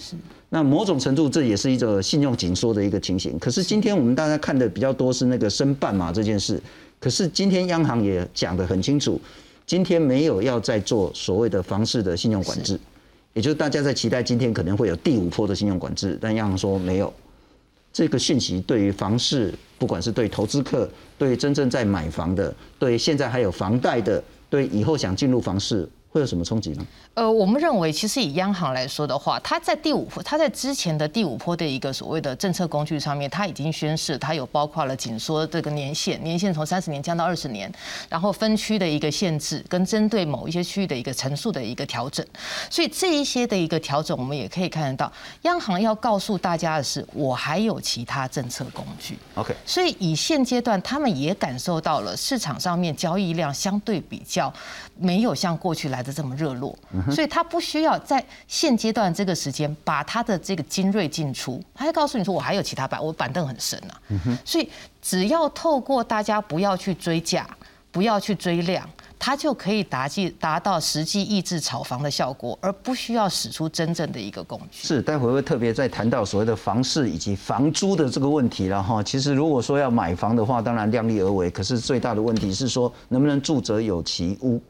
[0.53, 3.39] 那某种程度，这也是一个信用紧缩的一个情形。
[3.39, 6.61] 可是今天我们大家看的比较多是那个申办嘛这件事。
[6.99, 9.19] 可是今天央行也讲得很清楚，
[9.65, 12.77] 今天没有要再做所谓的房市的信用管制，
[13.33, 17.11] 也就是大家在期待今天可能会有第五波的信用管制，但央行说没有。
[17.93, 25.87] 这个讯息对于房市，不管是对投资客，对真正在买房的，对现在还有房贷的，对以后想进入房市。
[26.13, 26.85] 会有什么冲击呢？
[27.13, 37.71] 呃，我们认为，其实以央行来说的话，它在第五波，它在之前的第五波的一个所谓的政策工具上面，它已经宣示，它有包括了紧缩这个年限，年限从三十年降到二十年，
[38.09, 42.25] 然后分区的一个限制，跟针对某一些区域的一个层数的一个调整。
[42.69, 45.11] 所以这一些的一个调整，我们也可以看得到，
[45.43, 49.17] 央行要告诉大家的是，我还有其他政策工具。
[49.35, 49.55] OK。
[49.65, 54.51] 所以以现阶段，他们也感受到了市场上面交易量相对比较
[54.97, 56.01] 没有像过去来。
[56.01, 56.75] 的这么热络，
[57.09, 63.95] 所以他不需要在现阶段这个时间把他的这个精锐进出，他就告诉你说我还有其他板，我板凳很深啊。
[64.43, 64.69] 所以
[65.01, 67.47] 只要透过大家不要去追价，
[67.91, 68.87] 不要去追量，
[69.19, 74.87] 他就可以达计达到实际抑制炒房的效果，而不需要使出真正的一个工具。
[74.87, 79.03] 是，待会会特别再谈到所谓的房市以及房租的这个问题了哈。
[79.03, 84.61] 其实如果说要买房的话，当然量力而为，可是最大的问题是说能不能住者有其屋。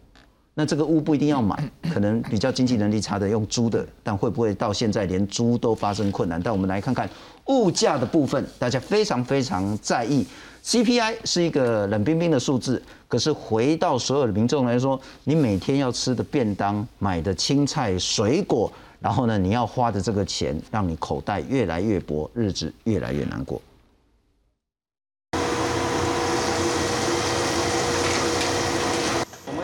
[0.54, 6.42] 那这个屋不一定要买，可能比较经济能力差的用租的，但会不会到现在连租都发生困难？
[6.42, 7.10] 但我们来看看
[7.46, 10.28] 物价的部分，大家非常非常在意。
[10.64, 23.62] CPI 是一个冷冰冰的数字，可是回到所有的民众来说，你每天要吃的便当、买的青菜、水果，然后呢，你要花的这个钱，让你口袋越来越薄，日子越来越难过。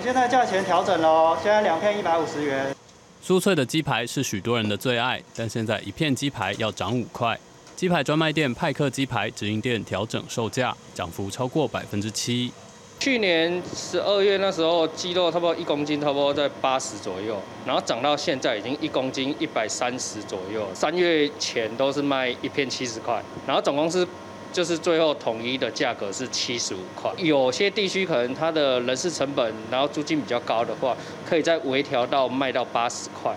[0.04, 2.76] 现在价钱调整了，现在两片一百五十元。
[3.24, 7.40] 酥脆的鸡排是许多人的最爱，但现在一片鸡排要涨五块。
[7.76, 12.52] 鸡排专卖店派克鸡排直营店调整售价，涨幅超过百分之七。
[13.00, 20.68] 去年十二月那时候，鸡肉差不多一公斤差不多在八十左右，然后涨到现在已经一公斤一百三十左右。
[20.74, 24.08] 三月前都是卖一片七十块，然后总公司。
[24.52, 33.36] 就是最后统一的价格是七十五块，有些地区可能它的人事成本，然后租金比较高的话，可以再微调到卖到八十块。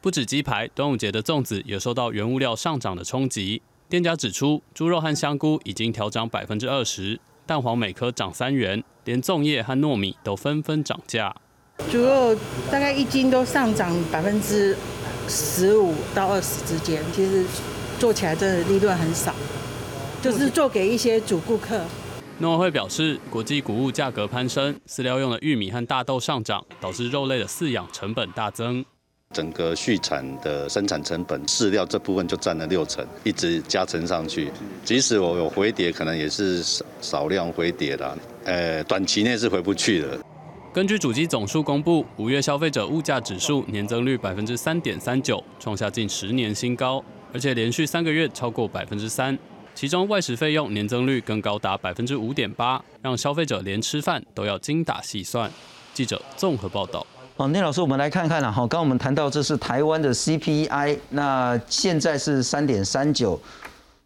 [0.00, 3.62] 不止鸡排，端午节的粽子也受到原物料上涨的冲击。
[3.88, 11.36] 店家指出，猪肉和香菇已经调涨百分之二十，蛋黄每颗涨三元，连粽叶和糯米都纷纷涨价。
[11.90, 12.34] 猪肉
[12.70, 14.76] 大概一斤都上涨百分之
[15.28, 17.44] 十五到二十之间，其实
[17.98, 19.34] 做起来真的利润很少，
[20.22, 21.82] 就是做给一些主顾客。
[22.38, 28.84] 农委会表示，国际谷物价格攀升，饲料用的玉米和大豆上涨，导致肉类的饲养成本大增。
[29.34, 34.52] 整个畜产的生产成本，饲料这部分就占了六成，一直加成上去。
[34.84, 40.20] 即使我有回跌，可能也是少少量回跌的，呃，短期内是回不去的。
[40.72, 49.36] 根据主机总数公布，五月消费者物价指数年增率百分之三点三九，创下近十年新高，而且连续三个月超过百分之三。
[49.74, 55.50] 其中外食费用年增率更高达百分之五点八，让消费者连吃饭都要精打细算。
[55.92, 57.04] 记者综合报道。
[57.36, 58.66] 哦，聂老师，我们来看看了哈。
[58.66, 63.40] 刚我们谈到这是台湾的 CPI，那现在是三点三九，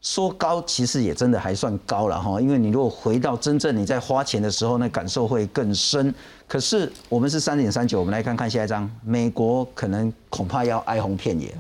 [0.01, 2.41] 说高其实也真的还算高了哈。
[2.41, 6.15] 因为你如果回到真正你在花钱的时候，那感受会更深。
[6.49, 11.53] 可是我们是三点三九，我们来看看下一张，美国可能恐怕要哀鸿遍野。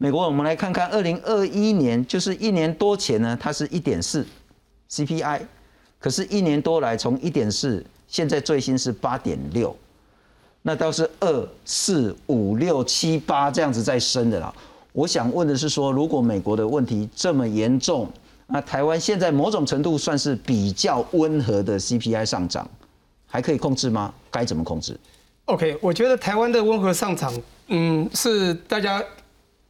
[0.00, 4.24] 美国，我们来看看二零二一年，就是一年多前呢，它是一点四
[4.88, 5.40] CPI，
[5.98, 9.76] 可是，一年多来从一点四，现在最新是八点六。
[10.62, 14.54] 那倒是二四五六七八这样子在升的啦。
[14.92, 18.08] 我想问的是说，如果美国的问题这么严重，
[18.46, 22.68] 那台湾现在某种程度算是比较温和的 CPI 上涨，
[23.26, 24.14] 还可以控制吗？
[24.30, 24.96] 该怎么控制
[25.46, 27.32] ？OK，我觉得台湾的温和上涨，
[27.66, 29.02] 嗯，是大家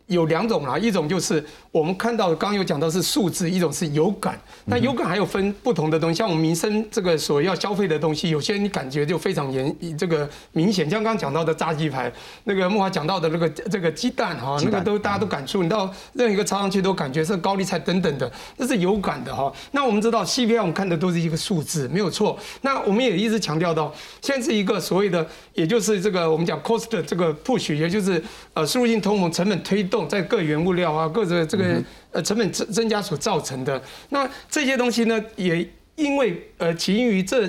[0.09, 1.43] 有两种啦，一种就是。
[1.71, 12.11] 我们看到刚刚有讲到是数字，一种是有感，那有感还有分不同的东西，像我们民生这个所要消费的东西，有些你感觉就非常严，这个明显，像刚刚讲到的炸鸡排，
[12.45, 19.53] 那个木华讲到的那个这个鸡蛋哈，那个都大家都感触，你到任何一个超上去都感觉是高丽菜等等的，这是有感的哈。
[19.73, 22.37] 那我们知道 CPI 我们看的都是一个数字，没有错。
[22.63, 28.21] 那我们也一直强调到，现在是一个所谓的，也就是这个我们讲 cost 这个 push，也就是
[28.59, 31.65] 呃输入性通膨成本推动在各原物料啊各个这个。
[32.11, 37.47] 呃，成本增增加所造成的，那这些东西呢，也因为呃起因于这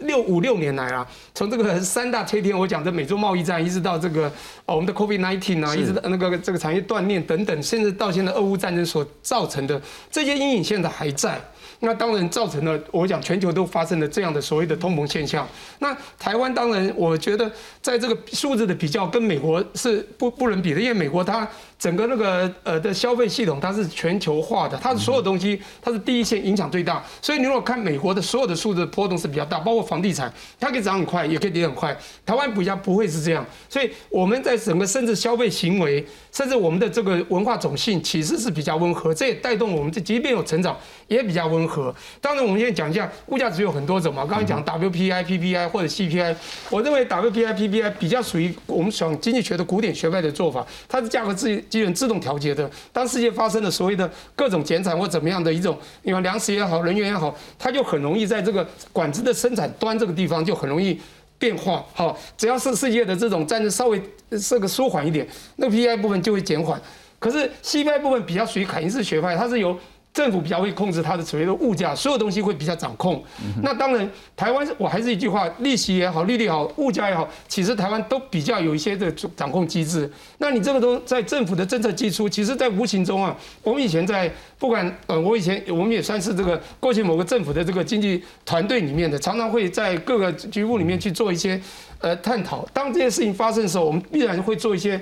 [0.00, 4.30] 六五六年来啊，从这个 三大推天，我讲的美洲贸易战，一直到这个
[4.66, 9.80] 哦我们的 COVID nineteen 啊，一直到那个这个产业断裂等等，甚至到现在俄乌战争所造成的
[10.10, 11.40] 这些阴影，现在还在。
[11.80, 15.46] 那当然造成了我讲全球都发生了这样的所谓的通膨现象。
[15.78, 17.50] 那台湾当然，我觉得
[17.82, 21.48] 在这个数字的比较跟美国是不不能比的，因为美国它。
[21.78, 31.96] 整个那个呃的消费系统，它是全球化的，它的所有东西它是第一线影响最大，所以你如果看美国的所有的数字波动是比较大，包括房地产，它可以涨很快，也可以跌很快。
[32.24, 40.76] 台湾比较不会是这样，所以我们在整个甚至消费行为，甚至我们的这个文化种性其实是比较温和，这也带动我们这即便有成长
[41.08, 41.94] 也比较温和。
[42.20, 46.34] 当然，我们现在讲一下物价只有很多种嘛，刚才讲 WPI、PPI 或者 CPI，
[46.70, 52.70] 我认为 WPI、PPI 比较属于我们讲经济学的古典学派的做法，它是价格自基本自动调节的。
[52.92, 61.00] 当世界发生了所谓的各种减产或怎么样的一种，你看粮食也好，能源也好，它就很容易在这个管子的生产端这个地方就很容易
[61.38, 61.84] 变化。
[61.92, 64.02] 好，只要是世界的这种战争稍微
[64.48, 65.26] 这个舒缓一点，
[65.56, 66.80] 那 P I 部分就会减缓。
[67.18, 69.78] 可是 C P I 部分比较属于凯因斯学派，它是由
[70.16, 73.22] 政府比较会控制它的所谓的物价，所有东西会比较掌控。
[73.62, 80.10] 那当然，台湾我还是一句话，利息也好，利率也好，物价也好，其实台湾都比较有一些的掌控机制。
[80.38, 91.60] 那你这个都在政府的政策基础，其实在无形中啊，我们以前在不管呃，我以前我们也算是这个过去某个政府的这个经济团队里面的，常常会在各个局部里面去做一些
[92.00, 92.66] 呃探讨。
[92.72, 94.98] 当这些事情发生的时候，我们必然会做一些。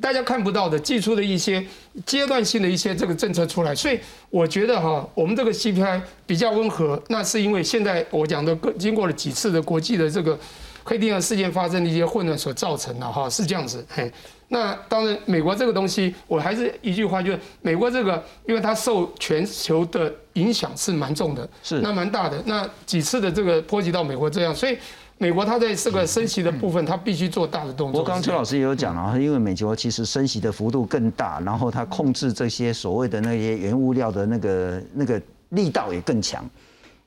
[0.00, 1.64] 大家看不到的，寄出的一些
[2.06, 3.98] 阶段性的一些这个政策出来，所以
[4.30, 10.38] 我觉得哈，我们这个 CPI 比较温和，那是因为现在我讲的经过了几次的国际的这个
[10.84, 13.84] 黑天鹅事件发生的一些混乱所造成的哈，是这样子。
[14.50, 24.78] 那当然美国这个东西，我还是一句话，就是美国这个，因为它受全球的影响是蛮重的，是那蛮大的，那几次的这个波及到美国这样，所以。
[25.20, 28.00] 美国它在这个升息的部分，它必须做大的动作。
[28.00, 36.48] 我刚刚邱老师也有讲了，因为美国其实升息的幅度更大，然后它控制这些所谓的那些原物料的那个那个力道也更强，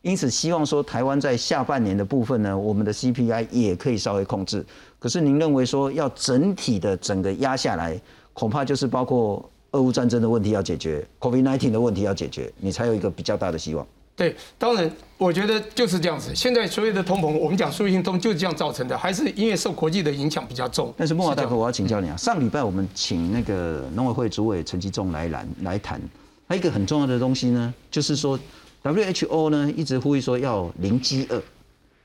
[0.01, 4.65] 因此希望说台湾在下半年的部分呢，我们的 CPI 也可以稍微控制。
[4.99, 7.97] 可是您认为说要整体的整个压下来，
[8.33, 13.87] 恐怕就是包括俄乌战争的问题要解决，COVID-19 的问题要解决，你才有一个比较大的希望。
[14.21, 16.31] 对，当然，我觉得就是这样子。
[16.35, 20.93] 现在所有的通膨，我们讲输入性通就是这样造成的，还是因为受国际的影响比较重。
[20.95, 25.99] 但是莫华大哥，我要请教你啊，上礼拜我们请那个农委会主委陈吉仲来来来谈，
[26.47, 28.39] 还有一个很重要的东西呢，就是说
[28.83, 31.41] WHO 呢一直呼吁说要零饥饿，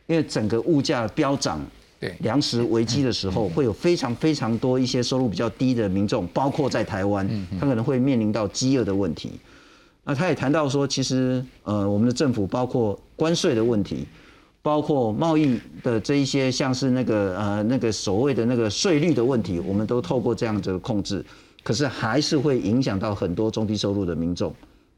[0.06, 1.60] 因为整个物价飙涨。
[1.98, 7.26] 对粮食危机的时候，会有非常非常多一些收入比较低的民众，包括在台湾，
[7.58, 9.32] 他可能会面临到饥饿的问题。
[10.08, 14.06] 那他也谈到说，其实呃，我们的政府包括关税的问题，
[14.62, 21.24] 包括贸易的这一些，像是那个呃那个所谓的那个税率的问题，我们都透过这样子的控制，
[21.64, 24.54] 可是还是会影响到很多中低收入的民众。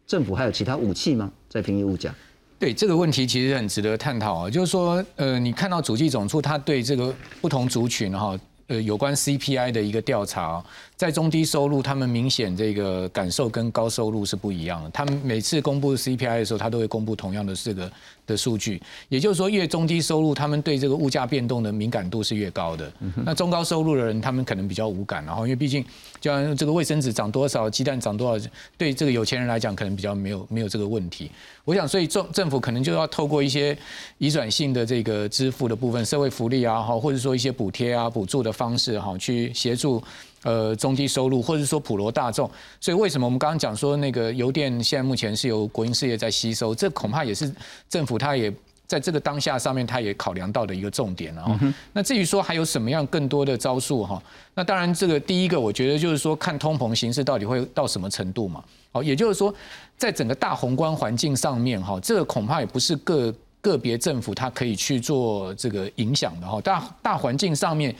[0.06, 1.30] 政府还有其他武器吗？
[1.48, 2.14] 在平抑物价？
[2.58, 10.62] 对这个问题其实很值得探讨啊，就是说，呃，你看到主计总处他对这个不同族群哈，呃，有关 CPI 的一个调查，
[10.98, 14.90] 在中低收入，他们明显这个感受跟高收入是不一样的。
[14.90, 17.88] 他们每次公布 CPI 的时候，他都会公布同样的这个
[18.26, 22.92] 的数据，也就是说，越中低收入，他们对这个物价变动的敏感度是越高的。
[23.24, 25.84] 那中高收入的人，他们可能比较无感，然后因为毕竟，
[26.20, 31.30] 就像这个卫生纸涨多少，鸡蛋涨多少，对这个有钱人来讲，可能比较没有没有这个问题。
[31.64, 33.78] 我想，所以政政府可能就要透过一些
[34.18, 40.02] 移转性的这个支付的部分，社会福利啊，哈，或者说一些补贴啊、补助的方式，哈，去协助
[40.48, 42.50] 呃中低收入，或者说普罗大众。
[42.80, 47.52] 所以，为什么我们刚刚讲说那个油电现在目前是由国营事业在吸收，这恐怕也是
[47.88, 48.52] 政府它也
[48.86, 51.60] 在这个当下上面，它也考量到的一个重点了。
[51.92, 54.22] 那至于说还有什么样更多的招数哈，
[54.54, 58.64] 那当然这个第一个，我觉得就是说看通膨形势到底会到什么程度嘛。
[58.92, 59.54] 哦，也就是说。
[59.98, 66.60] 在整个大宏观环境上面，哈，这个恐怕也不是个个别政府它可以去做这个影响的哈。
[66.60, 67.92] 大大环境上面，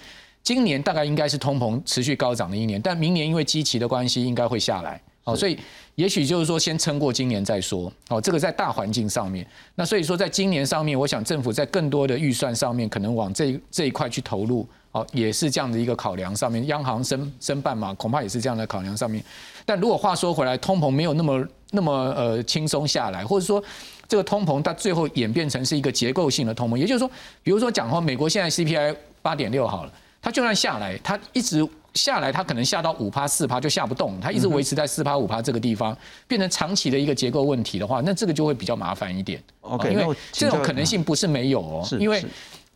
[0.49, 4.99] 今年大概应该是通膨持续高涨的一年，但明年因为基期的关系，应该会下来。
[5.25, 5.59] 哦，所以
[5.97, 7.93] 也许就是说先撑过今年再说。
[8.09, 14.67] 哦，这个在大环境上面，那所以说在今年上面，我想政府在更多的预算上面，可能往这这一块去投入。
[14.93, 19.23] 哦，也是这样的一个考量上面，央行申申办嘛，恐怕也是这样的考量上面。
[19.67, 23.63] 但如果话说回来，通膨没有那么那么呃轻松下来，或者说
[24.09, 27.11] 这个通膨它最后演变成是一个结构性的通膨，也就是说，
[27.43, 35.97] 比如说讲话，美国现在 CPI 八点六好了，它就算下来，它一直下来，它可能下到五趴四趴就下不动，它一直维持在四趴五趴这个地方，
[36.27, 39.43] 变成长期的一个结构问题的话，那这个就会比较麻烦一点。
[39.63, 42.25] OK，因为这种可能性不是没有哦，因为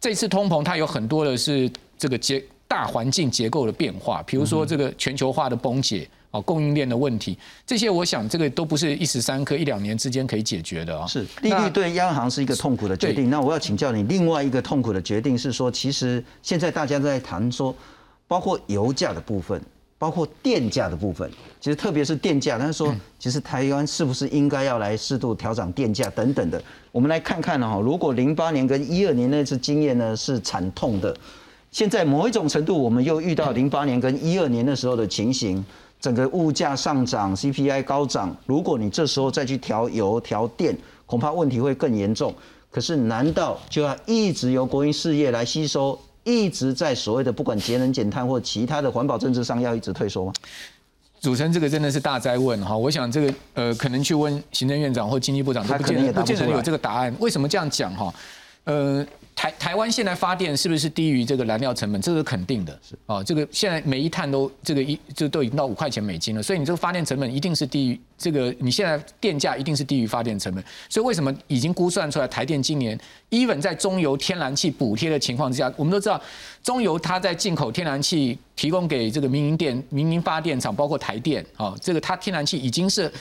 [0.01, 6.09] 这次通膨它有很多的是这个结大环境结构的变化，比如说这个全球化的崩解。
[6.33, 11.07] 哦，供应链的问题，这些我想这个都不是一时三刻、一两年之间可以解决的啊。
[11.07, 13.28] 是利率对央行是一个痛苦的决定。
[13.28, 17.74] 那我要请教你，另外一个痛苦的决定是说，其实现在大家都在谈说，
[18.26, 19.61] 包括油价的部分，
[19.99, 21.30] 包括电价的部分，
[21.61, 26.62] 其实特别是电价，他说，其实台湾是不是应该要来适度调整电价等等的？
[26.93, 31.14] 我们来看看哈，如果零八年跟一二年那次经验呢是惨痛的，
[31.70, 35.62] 现在某一种程度，我们又遇到零八年跟一二年的时候的情形。
[36.03, 38.36] 整个物价上涨，CPI 高涨。
[38.44, 40.76] 如果你这时候再去调油、调电，
[41.07, 42.34] 恐怕问题会更严重。
[42.72, 50.32] 可是，难道就要一直由国营事业来吸收，一直在所谓的不管节能减碳或其他的环保政策上要一直退缩吗？
[51.20, 52.76] 主持人，这个真的是大灾问哈。
[52.76, 57.14] 我想这个呃，可能去问行政院长或经济部长都不见不见得有这个答案。
[57.20, 58.12] 为什么这样讲哈？
[58.64, 59.07] 呃。
[59.43, 62.01] 台台湾现在发电是不是低于这个燃料成本？
[62.01, 70.62] 这是肯定的，是啊，这个现在每一碳都这个一就都已经到五块钱美金了，所以你这个发电成本一定是低于这个，你现在电价一定是低于发电成本。
[70.88, 72.97] 所以为什么已经估算出来台电今年
[73.30, 76.22] ，even 在中油天然气补贴的情况之下，我们都知道
[76.62, 83.12] 中油它在进口天然气提供给这个民营电、民营发电厂，包括台电啊，这个它天然气已经是。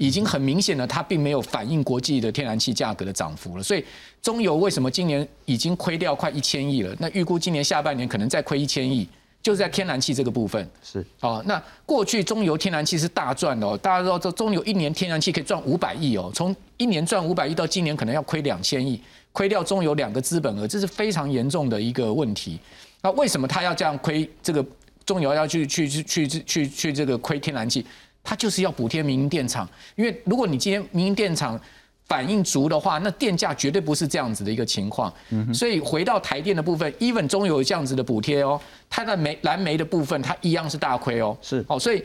[0.00, 3.62] 已经很明显了，它并没有反映国际的天然气价格的涨幅了。
[3.62, 3.84] 所以
[4.22, 6.96] 中油为什么今年已经亏掉快一千亿了？
[6.98, 9.06] 那预估今年下半年可能再亏一千亿，
[9.42, 10.66] 就是在天然气这个部分。
[10.82, 18.98] 是哦，那过去中油天然气是大赚的哦，大家知道这中油一年天然气可以赚五百亿哦，从一年赚五百亿到今年可能要亏两千亿，
[19.32, 22.58] 亏掉中油两个资本额，这是非常严重的一个问题。
[23.02, 24.26] 那为什么他要这样亏？
[24.42, 24.64] 这个
[25.04, 27.84] 中油要去去去去去去这个亏天然气？
[28.22, 31.58] 它就是要补贴民营电厂，因为如果你今天民营电厂
[32.06, 35.12] 反应足的话，那电价绝对不是这样子的一个情况。
[35.54, 41.36] 所以回到台电的部分，even 中有这样子的补贴哦，它的煤蓝煤的部分它一样是大亏哦。
[41.40, 42.02] 是哦，所以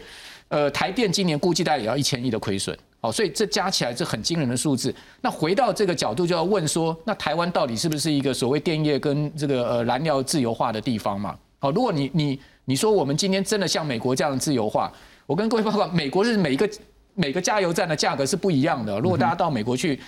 [0.48, 2.78] 呃台电今年估计大概也要一千亿的亏损。
[3.02, 4.94] 哦，所以这加起来是很惊人的数字。
[5.22, 11.36] 那回到这个角度，就要问说，那台湾到底是不是一个所谓电业跟这个呃燃料自由化的地方嘛？
[11.60, 14.92] 好，如果你你你说我们今天真的像美国这样自由化。
[15.26, 16.70] 我跟各位报告，美国是每一个
[17.14, 19.00] 每个加油站的价格是不一样的。
[19.00, 20.00] 如果大家到美国去，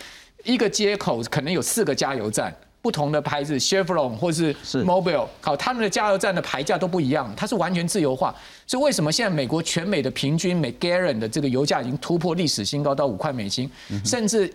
[0.44, 4.54] 一个街口可能有四个加油站，不同的牌子，Chevron 或是
[4.84, 8.34] Mobile，好，他们的加油站的牌价都不一样，它是完全自由化。
[8.68, 13.70] 所以为什么现在美国全美的平均每 gallon 的这个油价已经突破历史新高到五块美金，
[14.06, 14.54] 甚至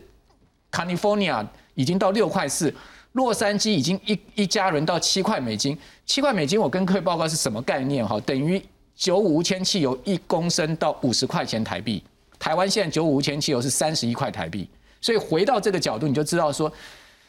[0.70, 1.44] California
[1.74, 2.72] 已经到六块四，
[3.12, 5.76] 洛杉矶已经一一家人到七块美金。
[6.06, 8.06] 七块美金，我跟各位报告是什么概念？
[8.06, 8.62] 哈，等于
[9.02, 12.00] 九五无铅汽油一公升到五十块钱台币。
[12.38, 14.68] 台湾现在九五无铅汽油是三十一块台币。
[15.00, 16.72] 所以回到这个角度，你就知道说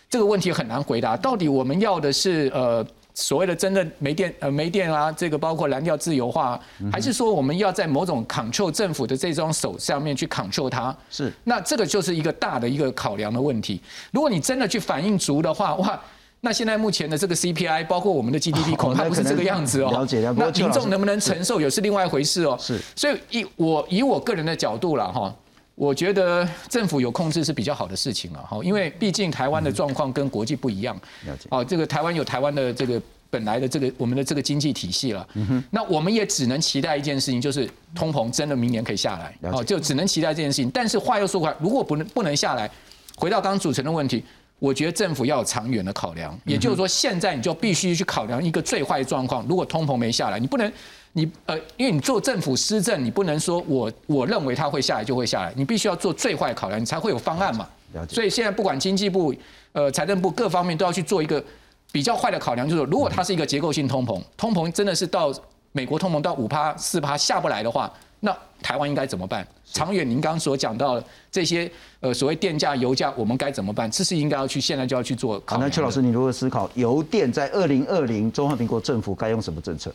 [0.07, 1.17] 这个问题很难回答。
[1.17, 6.59] 到底我们要的是呃所谓的真的没电呃没电啊，这个包括燃料自由化，
[6.91, 10.95] 还是说我们要在某种 control 政府的这双手上面去 control 它？
[11.09, 11.33] 是。
[11.43, 13.81] 那这个就是一个大的一个考量的问题。
[14.11, 15.99] 如果你真的去反映足的话，哇，
[16.45, 19.89] 那现在目前的这个 CPI，包括我们的 GDP，恐怕不是这个样子哦。
[19.91, 20.41] 了解了解。
[20.41, 22.57] 那民众能不能承受，也是另外一回事哦。
[22.59, 22.77] 是。
[22.97, 25.33] 所以以我以我个人的角度了哈。
[25.75, 30.93] 我觉得政府有控制是比较好的事情了哈，因为毕竟台湾的状况跟国际不一样。
[31.25, 31.47] 了解。
[31.49, 35.25] 哦，这个台湾有台湾的这个本来的这个我们的这个经济体系了。
[35.35, 35.63] 嗯哼。
[35.71, 39.33] 那我们也只能期待一件事情，就是通膨真的明年可以下来。
[39.49, 40.69] 哦，就只能期待这件事情。
[40.71, 42.69] 但是话又说回来，如果不能不能下来，
[43.15, 44.23] 回到刚刚主持人的问题，
[44.63, 46.39] 我觉得政府要有长远的考量。
[46.45, 50.71] 也就是说，现在你就必须去考量一个最坏状况，如果通膨没下来，你不能。
[51.15, 57.67] 你呃，因为你做政府施政，你不能说我我认为它会下来就会下来，你必须要做最坏考量，你才会有方案嘛。
[58.09, 59.31] 所以现在不管经济部、
[59.73, 61.43] 呃财政部各方面都要去做一个
[61.91, 65.31] 比较坏的考量，就是如果它是一个结构性通膨，通膨真的是到
[65.73, 67.91] 美国通膨到五趴四趴下不来的话，
[68.25, 69.45] 那台湾应该怎么办？
[69.73, 71.69] 长远您刚刚所讲到这些
[71.99, 73.91] 呃所谓电价、油价，我们该怎么办？
[73.91, 75.43] 这是应该要去现在就要去做。
[75.45, 79.93] 好，那邱老师，你如何思考油电在二零二零中华民国政府该用什么政策？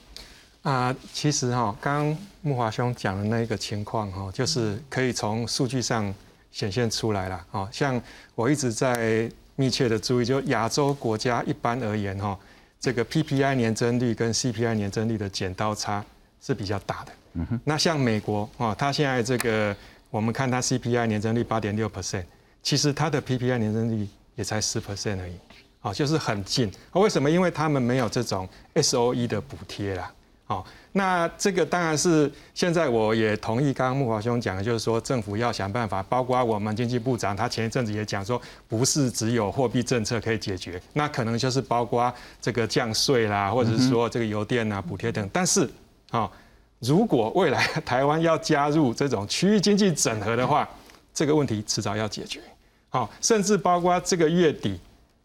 [0.61, 6.13] 啊，其实哈，刚刚木华兄讲的那个情况哈，就是可以从数据上
[6.53, 7.47] 显现出来了。
[7.53, 7.99] 哦，像
[8.35, 12.39] 我一直在密切的注意，就亚洲国家一般而言哈，
[12.79, 16.05] 这个 PPI 年增率跟 CPI 年增率的剪刀差
[16.43, 17.13] 是比较大的。
[17.65, 19.75] 那像美国啊，它现在这个
[20.11, 22.25] 我们看它 CPI 年增率八点六 percent，
[22.63, 25.35] 其实它的 PPI 年增率也才十 percent 而已。
[25.81, 26.71] 哦，就是很近。
[26.95, 27.31] 为什么？
[27.31, 30.13] 因为他们没有这种 SOE 的补贴啦。
[30.45, 45.31] 好，那这个当然是现在我也同意刚刚木华兄讲的，就是说政府要想办法，包括我们经济部长他前一阵子也讲说，不是只有货币政策可以解决，那可能就是包括这个降税啦，或者是说这个油电啊补贴等。
[45.33, 45.69] 但是，
[46.11, 46.29] 啊，
[46.81, 50.69] 如果未来台湾要加入这种区域经济整合的话，
[51.13, 52.41] 这个问题迟早要解决。
[52.89, 54.79] 好，甚至包括这个月底。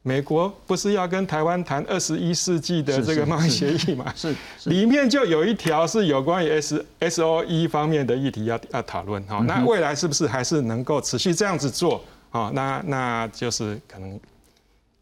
[0.05, 4.13] 美国不是要跟台湾谈二十一世纪的这个贸易协议嘛？
[4.13, 4.35] 是，
[4.65, 9.37] 里面就有一条是有关于 S S O E 方面的议题要要讨论哈。
[9.47, 12.03] 那未来是不是还是能够持续这样子做？
[12.31, 14.19] 哦，那那就是可能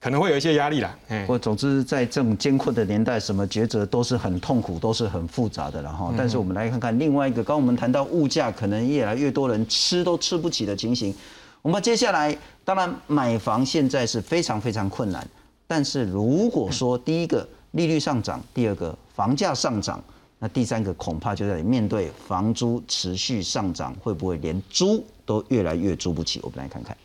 [0.02, 0.98] 可能会有一些压力啦。
[1.28, 6.12] 或总之，在这种艰困的年代，什么抉择都是很痛苦，都是很复杂的了哈。
[6.18, 11.14] 但是我们来看看另外一个，刚我们谈到物价可能越来越多人吃都吃不起的情形。
[11.62, 12.36] 我们接下来，
[12.66, 15.26] 当然买房现在是非常非常困难。
[15.68, 20.04] 但是如果说第一个利率上涨，第二个房价上涨，
[20.40, 26.40] 那第三个恐怕就在面对房租持续上涨，会不会连租都越来越租不起？
[26.42, 26.98] 我们来看看。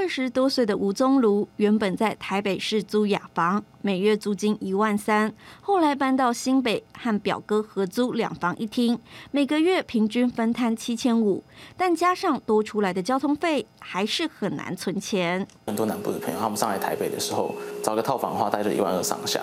[0.00, 5.30] 二十多岁的吴宗儒原本在台北市租雅房，每月租金一万三，
[5.60, 8.98] 后来搬到新北和表哥合租两房一厅，
[9.30, 11.44] 每个月平均分摊七千五，
[11.76, 15.46] 但加上多出来的交通费，还是很难存钱。
[15.66, 19.42] 很多南部的朋友，他们上来台北的时候，找个套房的话，大概就一万二上下。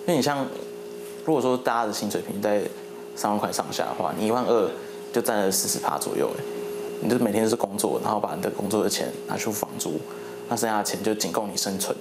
[0.00, 0.46] 因为你像，
[1.24, 2.60] 如果说大家的薪水平均在
[3.16, 4.70] 三万块上下的话，你一万二
[5.10, 6.59] 就占了四十趴左右，哎。
[7.02, 9.98] 你就每天是工作，然后把你的工作的钱拿出房租，
[10.48, 11.96] 那剩下的钱就仅够你生存。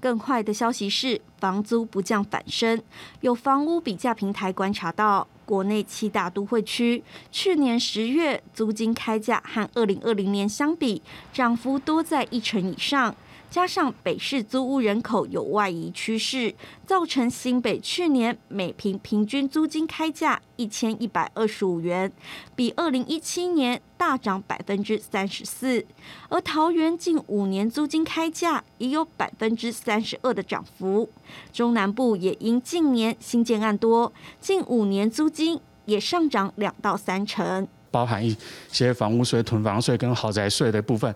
[0.00, 2.82] 更坏的消息是，房租不降反升。
[3.20, 13.14] 有房屋比价平台观察到，国内七大都会区去年十月租金开价和二零二零年相比，涨幅多在一成以上。
[13.50, 16.54] 加上北市租屋人口有外移趋势，
[16.86, 22.12] 造成新北去年每平平均租金开价一千一百二十五元，
[22.54, 25.84] 比二零一七年大涨百分之三十四。
[26.28, 31.10] 而桃园近五年租金开价也有百分之三十二的涨幅。
[31.52, 37.66] 中南部也因近年新建案多，近五年租金也上涨两到三成。
[37.90, 38.36] 包含一
[38.70, 41.12] 些房屋税、囤房税跟豪宅税的部分。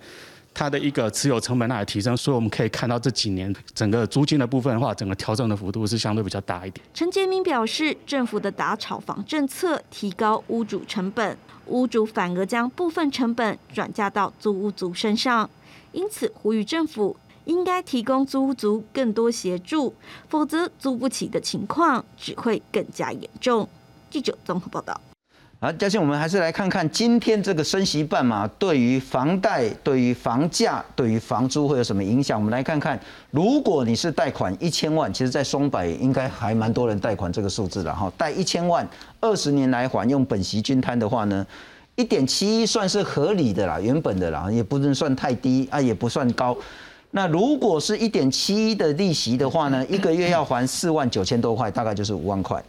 [0.55, 6.87] 它的一个持有成本那也提升，所以我们可以看到这几年整个租金的部分的话，整个调整的幅度是相对比较大一点。
[6.95, 11.37] 陈杰明表示，政府的打炒房政策提高屋主成本，
[11.67, 15.51] 屋主反而将部分成本转嫁到租屋族身上，
[15.91, 19.93] 因此呼吁政府应该提供租屋族更多协助，
[20.29, 23.69] 否则租不起的情况只会更加严重。
[24.09, 25.01] 记者综合报道。
[25.61, 32.39] 好，嘉信，我们还是来看看今天这个升息半码对于房贷、对于房价、对于房租会有什么影响？
[32.39, 33.01] 我们来看看，
[33.31, 38.87] 如果你是贷款一千万，其实在松柏应该还蛮多人贷款这个数字的哈，贷一千万，
[39.21, 41.47] 二十年来还，用本息均摊的话呢，
[41.95, 46.55] 一点七一算是合理的啦，原本的啦，也不能算太低啊，也不算高。
[47.13, 52.63] 那如果是一点七一的利息的话呢，一个月要还四万九千多块，大概就是五万块。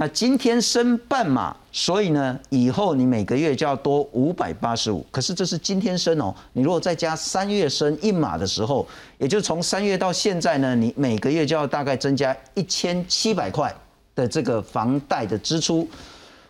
[0.00, 5.04] 那今天升半码，所以呢，以后你每个月就要多五百八十五。
[5.10, 8.88] 可是这是今天升哦，你如果再加三月升一码的时候，
[9.18, 13.70] 也就从三月到现在呢，你每个月就要大概增加一千七百块
[14.14, 15.86] 的这个房贷的支出。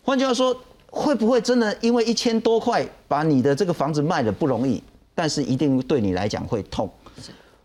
[0.04, 0.56] 换句话说，
[0.88, 4.80] 会不会真的因为一千多块把你的这个房子卖的不容易？
[5.12, 6.88] 但是一定对你来讲会痛。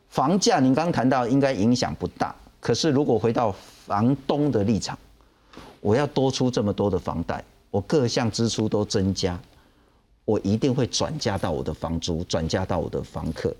[0.09, 3.53] 房价您刚谈到应该影响不大，可是如果回到
[3.85, 4.97] 房东的立场。
[5.85, 9.39] 我要多出这么多的房贷，我各项支出都增加，
[10.25, 13.55] 我一定会转嫁到我的房租，转嫁到我的房客。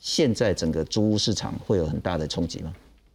[0.00, 2.72] 现在整个租屋市场会有很大的冲击吗？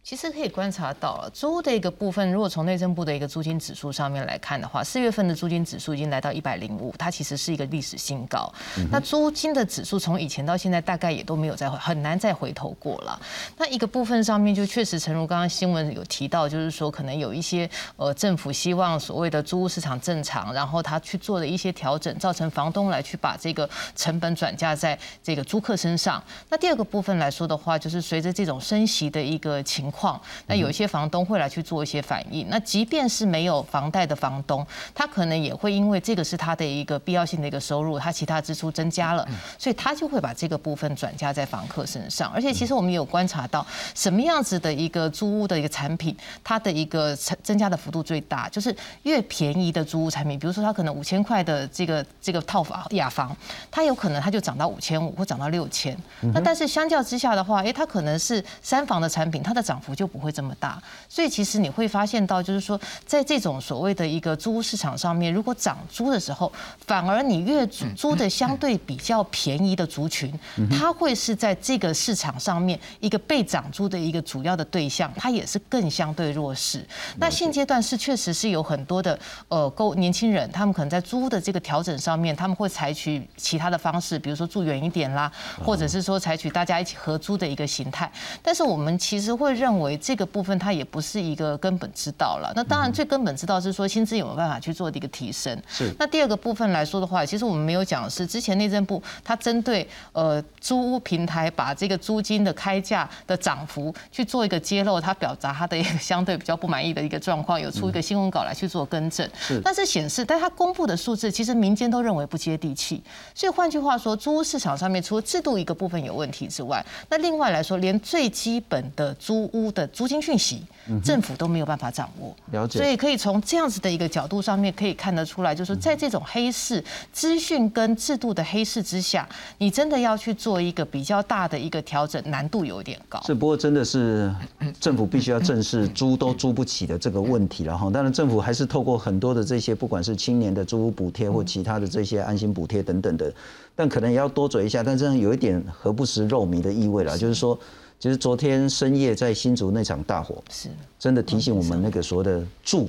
[0.08, 8.50] 其实可以观察到了租的一个部分，如果从内政部的一个租金指数上面来看的话，四月份的租金指数已经来到一百零五，它其实是一个历史新高。
[8.90, 13.20] 那租金的指数从以前到现在大概也都没有再很难再回头过了。
[13.58, 26.24] 那一个部分上面就确实，诚如刚刚新闻有提到，就是说可能有一些呃政府希望所谓的租屋市场正常，然后他去做的一些调整，造成房东来去把这个成本转嫁在这个租客身上。
[26.48, 29.97] 那第二个部分来说的话，就是随着这种升息的一个情况。
[29.98, 32.46] 况，那有一些房东会来去做一些反应。
[32.48, 39.26] 那即便是没有房贷的房东，他可能也会因为这个是他的一个必要性的一个收入，他其他支出增加了，
[39.58, 42.30] 所以他就会把这个部分转嫁在房客身上。
[42.32, 53.36] 而且其实我们有观察到，什么样子的一个租屋的一个产品，它的一个增增加的幅度最大，就是越便宜的租屋产品，比如说它可能五千块的这个这个套房雅房，
[53.70, 55.96] 它有可能它就涨到五千五或涨到六千。
[56.32, 59.87] 那但是相较之下的话，哎，它可能是三房的产品，它的涨幅。
[59.94, 66.52] 就不会这么大，所以其实你会发现到，就是说，在这种所谓的一个租屋市场上面，如果涨租的时候，
[66.86, 70.32] 反而你越租租的相对比较便宜的族群，
[70.70, 76.86] 它会是在这个市场上面一个被涨租的一个主要的对象，它也是更相对弱势。
[77.16, 79.18] 那现阶段是确实是有很多的
[79.48, 85.30] 呃，够年轻人，他们可能在租的这个调整上面，他们会采取其他的方式，比如说住远一点啦，
[85.64, 88.10] 或者是说采取大家一起合租的一个形态。
[88.42, 92.52] 但是我们其实会认为这个部分它也不是一个根本之道了。
[92.54, 95.56] 那当然最根本之道是说薪资有没有办法去做的一个提升。
[95.68, 95.92] 是。
[95.98, 109.28] 那第二个部分来说的话，其实我们没有讲的是之前内政部它针对呃租屋平台把这个租金的开价的涨幅去做一个揭露，它表达它的一个相对比较不满意的一个状况，有出一个新闻稿来去做更正。
[109.38, 109.60] 是。
[109.64, 113.02] 但是显示，但它公布的数字其实民间都认为不接地气。
[113.34, 120.62] 所以换句话说，租屋市场上面除了制度一个部分有问题之外，那另外来说，连最基本的租屋的租金讯息，
[121.02, 122.34] 政府都没有办法掌握。
[122.52, 122.78] 了解。
[122.78, 126.82] 所以可以从这样子的一个角度上面可以看得出来，就是在这种黑市
[127.12, 129.28] 资讯跟制度的黑市之下，
[129.58, 133.20] 你真的要去做一个比较大的一个调整，难度有点高。
[133.26, 134.32] 是，不过真的是
[134.80, 137.90] 政府必须要正视租都租不起的这个问题了哈。
[137.90, 143.32] 当然，政府还是透过很多的这些，不管是青年的租屋补贴或其他的这些安心补贴等等的，
[143.74, 144.82] 但可能也要多嘴一下。
[144.82, 147.58] 但这样有一点何不食肉糜的意味了，就是说。
[148.00, 150.68] 其实昨天深夜在新竹那场大火，是
[151.00, 152.88] 真的提醒我们那个所谓的住，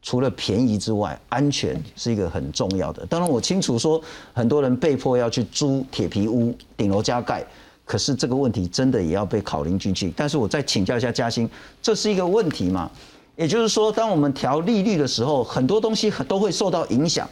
[0.00, 3.04] 除了便宜之外，安全是一个很重要的。
[3.04, 4.00] 当然我清楚说，
[4.32, 7.44] 很多人被迫要去租铁皮屋，顶楼加盖，
[7.84, 10.10] 可是这个问题真的也要被考虑进去。
[10.16, 11.46] 但是我再请教一下嘉兴，
[11.82, 12.90] 这是一个问题吗？
[13.36, 17.28] 也就是说，当我们调利率的时候，很多东西都会受到影响。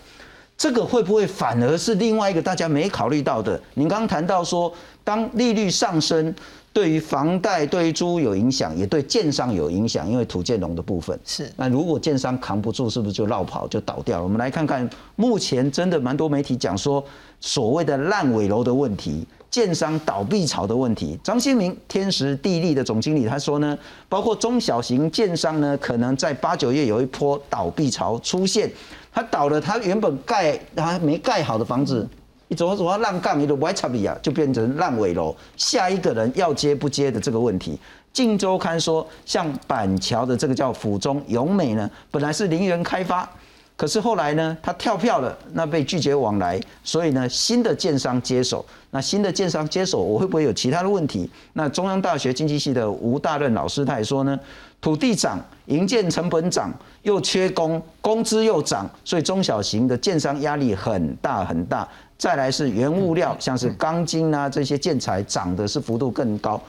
[0.59, 3.59] 这个会不会反而是另外一个大家没考虑到的？
[3.73, 4.71] 您刚刚谈到说，
[5.03, 6.35] 当利率上升。
[6.73, 11.51] 对于房贷、对于租有影响，也对建商有影响，因为土建融的部分是。
[11.57, 14.23] 那如果建商扛不住，是不是就绕跑就倒掉了？
[14.23, 17.05] 我们来看看，目前真的蛮多媒体讲说，
[17.41, 21.19] 所谓的烂尾楼的问题，建商倒闭潮的问题。
[21.25, 23.77] 张新明天时地利的总经理他说呢，
[24.09, 28.71] 包括中小型建商呢，可能在八九月有一波倒闭潮出现，
[29.13, 32.09] 他倒了他原本盖他没盖好的房子。
[32.51, 35.33] 你怎么怎么烂杠，你都不爱插笔啊，就变成烂尾楼。
[35.57, 37.75] 下一个人要接不接的这个问题，
[38.13, 43.29] 《晋周刊》说，像板桥的这个叫府中永美呢，本来是零元开发，
[43.77, 48.67] 可是后来呢，他跳票了，那被拒绝往来，所以呢，新的建商接手。
[48.91, 51.31] 那新的建商接手，我会不会有其他的问题？
[51.53, 54.37] 那中央大学经济系的吴大任老师他也说呢，
[54.81, 56.69] 土地涨，营建成本涨，
[57.03, 61.87] 又缺工，工资又涨，所以中小型的建商压力很大很大。
[62.21, 66.61] 再来是原物料，像是钢筋啊这些建材涨的是幅度更高。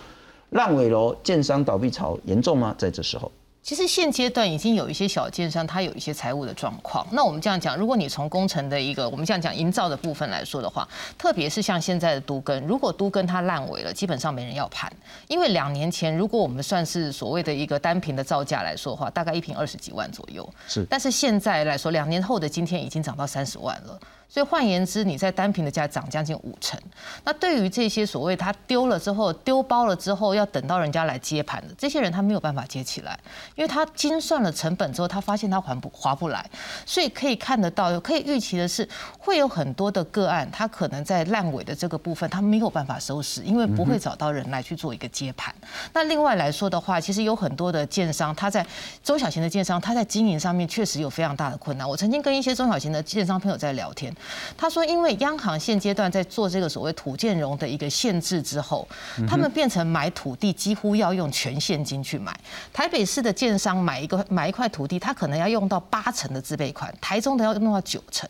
[0.52, 2.74] 烂尾楼建商倒闭潮严重吗？
[2.78, 3.30] 在这时候？
[3.62, 7.06] 其实现阶段已经有一些小建商，它有一些财务的状况。
[7.12, 10.88] 那我们这样讲，如果你从工程的一个我们这样讲营造的部分来说的话，
[11.18, 14.90] 特别是像现在的都根，如果都根它烂尾了，基本上没人要盘。
[15.28, 20.50] 因为两年前，如果我们算是所谓的一个单平的造价来说的话，大概一平二十几万左右。
[20.66, 24.00] 是，但是现在来说，两年后的今天已经涨到三十万了。
[24.34, 26.80] 所以换言之，你在单品的价涨将近五成。
[27.26, 33.20] 那对于这些所谓他丢了之后丢包了之后，要等到人家来接盘的这些人，他没有办法接起来，
[33.56, 36.50] 因为他精算了成本之后，他发现他还不划不来。
[36.86, 38.88] 所以可以看得到，可以预期的是，
[39.20, 45.54] 会有很多的个案，他可能在烂尾的这个部分，他没有办法收拾，因为不会找到人来去做一个接盘。
[45.92, 48.66] 那另外来说的话，其实有很多的建商，他在
[49.04, 51.86] 中小型的建商，他在经营上面确实有非常大的困难。
[51.88, 54.16] 我曾经跟一些中小型的建商朋友在聊天。
[54.58, 58.88] 他说：“因为央行现阶段在做这个所谓土建融的一个限制之后，
[59.28, 62.38] 他们变成买土地几乎要用全现金去买。
[62.74, 68.30] 台北市的建商买一个买一块土地，他可能要用到八成的自备款；台中的要用到九成。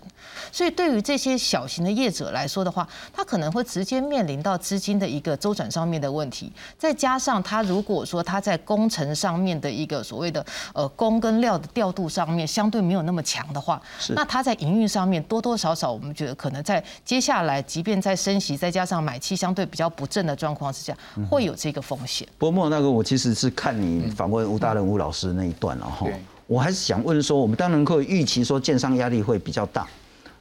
[0.52, 6.52] 所以对于这些小型的业者来说的话，他可能会直接面临到资金的一个周转上面的问题。
[6.78, 20.96] 再加上他如果说他在工程上面的一个所谓的呃工跟料的调度上面相对没有那么强的话，那他在营运上面多多少少我们。”觉得可能在接下来，即便在升息，再加上买气相对比较不正的状况之下，
[21.30, 22.28] 会有这个风险。
[22.38, 26.06] 伯莫那个，我其实是看你访问吴大人吴老师那一段了哈，
[26.48, 29.88] 我还是想问说，我们当然可以预期说，建商压力会比较大，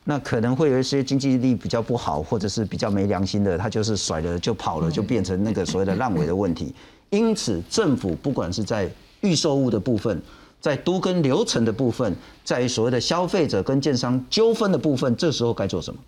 [0.05, 6.75] 那可能会有一些经济力比较不好，或者是比较没良心的，他就是甩了就跑了，就变成那个所谓的烂尾的问题。
[7.11, 10.21] 因此，政府不管是在预售物的部分。
[10.61, 15.99] 在都跟流程的部分，在于所谓的消费者跟建商纠纷的部分，这时候该做什么？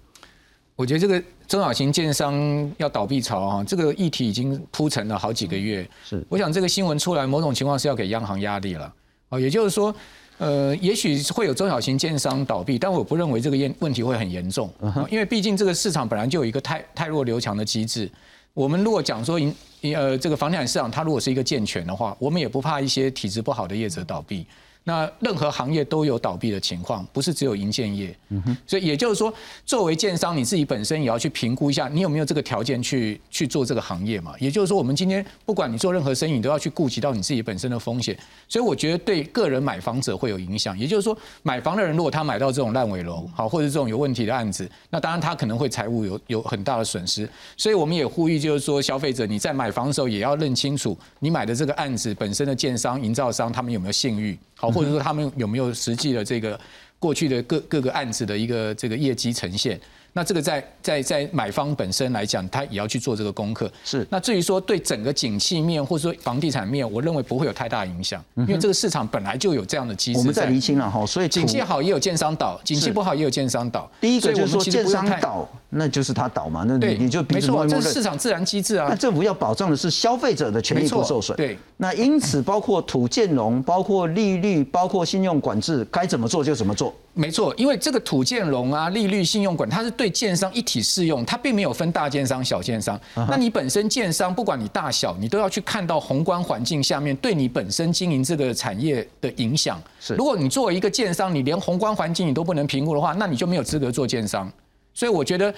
[0.77, 5.89] 我觉得这个中小型建商要倒闭潮啊，这个议题已经铺陈了好几个月。
[6.05, 8.93] 是，我想这个新闻出来，某种情况是要给央行压力了。
[9.29, 9.95] 哦，也就是说，
[10.39, 14.73] 呃，也许会有中小型建商倒闭，但我不认为这个问问题会很严重，
[15.11, 18.11] 因为毕竟这个市场本来就有一个太太弱留强的机制。
[18.55, 19.55] 我们如果讲说，银
[19.95, 24.47] 呃，这个房地产市场它如果是一个健全的话，我们也不怕一些体质不好的业者倒闭。
[24.85, 28.17] 那任何行业都有倒闭的情况，不是只有银建业。
[28.31, 29.33] 嗯哼，所以也就是说，
[29.65, 34.35] 作为建商，你自己本身也要去评估一下，你有没有这个条件去去做这个行业嘛？
[34.41, 38.19] 也就是说，我们今天不管你做任何生意，你都要去顾及到你自己本身的风险。
[38.49, 40.77] 所以我觉得对个人买房者会有影响。
[40.77, 47.29] 也就是说，买房的人如果他买到这种烂尾楼，好，或者这种有问题的案子，那当然他可能会财务有有很大的损失。
[47.57, 54.37] 所以我们也呼吁，就是说，消费者你在买房的时候也要认清楚，你买的这个案子本身的建商、营造商他们有没有信誉。
[54.63, 56.59] 好，或者说他们有没有实际的这个
[57.01, 59.79] 过去的各各个案子的一个这个业绩呈现？
[60.15, 63.71] 那这个在在在买方本身来讲，他也要去做这个功课。
[63.85, 64.07] 是。
[64.11, 70.19] 那至于说对整个景气面或者说房地产面，我认为不会有太大影响，因为这个市场本来就有这样的机制。
[70.19, 73.91] 我们在厘清了哈，所以景气好也有建商倒，景气不好也有建商倒。
[74.01, 78.89] 第一个就是说建商倒，那就是他倒嘛，那你你就没错，这是市场自然机制啊。
[78.91, 81.35] 那政府要保障的是消费者的权益不受损。
[81.37, 81.57] 对。
[81.79, 86.95] 那因此包括土建融、包括利率、包括信用管制，该怎么做就怎么做。
[87.15, 92.99] 没错，因为这个土建融啊、利率、信用管，它是对建商一体适用，它并没有分大建商、小建商。
[93.15, 99.79] 那你本身建商，不管你大小，你都要去看到宏观环境下面对你本身经营这个产业的影响。
[100.01, 104.51] 是，如果你作为一个建商，你连宏观环境你都不能评估的话，那你就没有资格做建商。
[104.95, 105.55] 所以我觉得。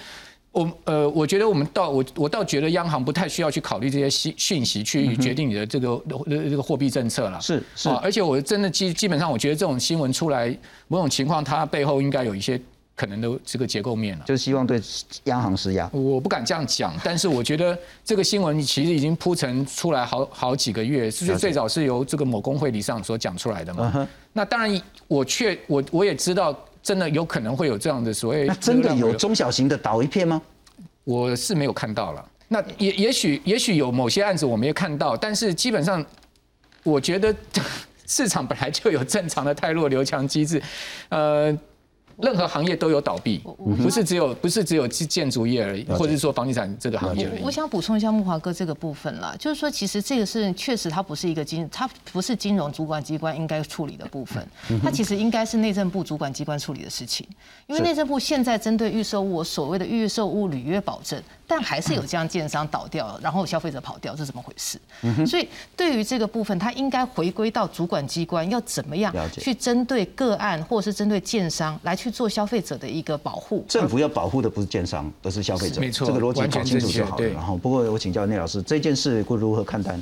[0.55, 7.41] 我呃，我觉得我们倒我我倒觉得央行不太需要去考虑这些信讯息去决定你的这个这个货币政策了。
[7.41, 12.57] 是是，而且我真的基基本上，我觉得这种新闻出来，某种情况它背后应该有一些
[12.95, 14.23] 可能的这个结构面了。
[14.25, 14.81] 就是希望对
[15.25, 15.89] 央行施压。
[15.91, 24.07] 我不敢这样讲，但是我觉得这个新闻其实已经铺陈出来好好几个月，是最早是由这个某工会理事长所讲出来的嘛。
[24.31, 26.57] 那当然，我确我我也知道。
[26.85, 28.45] 真的有可能会有这样的所谓？
[28.45, 30.39] 那真的有中小型的倒一片吗？
[31.03, 32.23] 我是没有看到了。
[32.47, 36.05] 那也也许也许有某些案子我没有看到，但是基本上，
[36.83, 37.35] 我觉得
[38.05, 40.61] 市场本来就有正常的泰弱留强机制。
[41.09, 41.51] 呃，
[42.17, 43.41] 任何行业都有倒闭，
[43.81, 47.43] 不是只有不是只有建筑业而已，或者是说房地产这个行业而已。
[47.43, 54.45] 我想补充一下木华哥这个部分啦，就是说其实这个是确实它不是一个金，它不是金融主管机关应该处理的部分，
[54.81, 57.27] 它其实应该是内政部主管机关处理的事情。
[57.67, 64.79] 因为内政部现在针对预售物所谓的预售物履约保证，但还是有这样建商倒掉，然后消费者跑掉，这怎么回事？
[65.25, 73.65] 所以对于这个部分，它应该回归到主管机关要怎么样去针对个案或者是针对建商来去做消费者的一个保护。
[73.67, 75.79] 政府要保护的不是建商，而是消费者。
[75.81, 77.27] 没错，这个逻辑搞清楚就好了。
[77.27, 79.99] 然后，不过我请教聂老师，这件事如何看待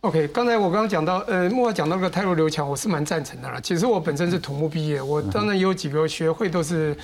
[0.00, 3.58] ？OK，刚才我刚刚讲到，呃，莫讲到那个泰弱刘强，我是蛮赞成的啦。
[3.62, 6.96] 其实我本身是土木毕业，我当然也有几个学会都是，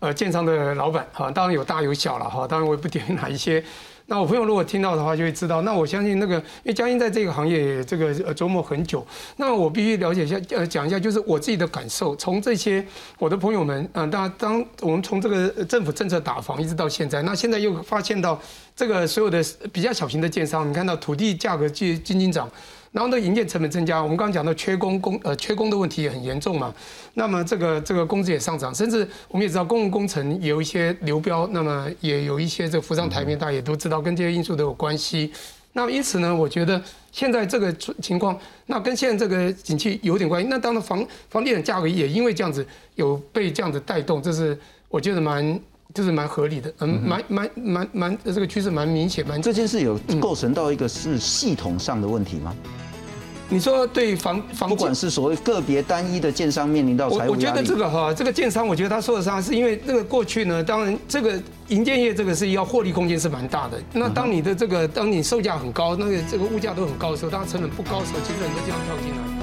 [0.00, 3.62] 呃，建商的老板哈，当然有大有小了哈，当然我也不点哪一些。
[4.10, 5.60] 那我朋友如果听到的话，就会知道。
[5.60, 9.06] 那我相信那个，因为江阴在这个行业这个呃琢磨很久，
[9.36, 12.16] 那我必须了解一下，呃，讲一下就是我自己的感受。
[12.16, 12.82] 从这些
[13.18, 18.40] 我的朋友们，嗯，当当我们从这个政府政策打房一直到现在，那现在又发现到
[18.74, 22.50] 这个所有的比较小型的建商，你看到土地价格进进进涨。
[22.92, 26.74] 然后呢，营建成本增加，我们刚刚讲到缺工工呃缺工的问题也很严重嘛。
[27.14, 35.32] 那么这个这个工资也上涨，甚至我们也知道公共工程有一些流标，那么也有一些这浮上台面，大家也都知道跟这些因素都有关系。
[35.74, 36.82] 那么因此呢，我觉得
[37.12, 38.36] 现在这个情况，
[38.66, 40.48] 那跟现在这个景气有点关系。
[40.48, 42.66] 那当然房房地产价格也因为这样子
[42.96, 44.58] 有被这样子带动，这是
[44.88, 45.60] 我觉得蛮
[45.94, 52.54] 就是蛮合理的，嗯，蛮蛮蛮蛮这个趋势蛮明显，蛮这件事有构成到一个是系统上的问题吗？
[53.50, 63.80] 你说对房房，不管是所谓个别单一的建商面临到财务我觉得这个哈，这个建商，我觉得他说的上是因为那个过去呢，当然这个营建业这个是要获利空间是蛮大的。
[63.94, 69.37] 那当你的这个当你售价很高，那个这个物价都很高的时候，当成本不高的时候，其实很多地方跳进来。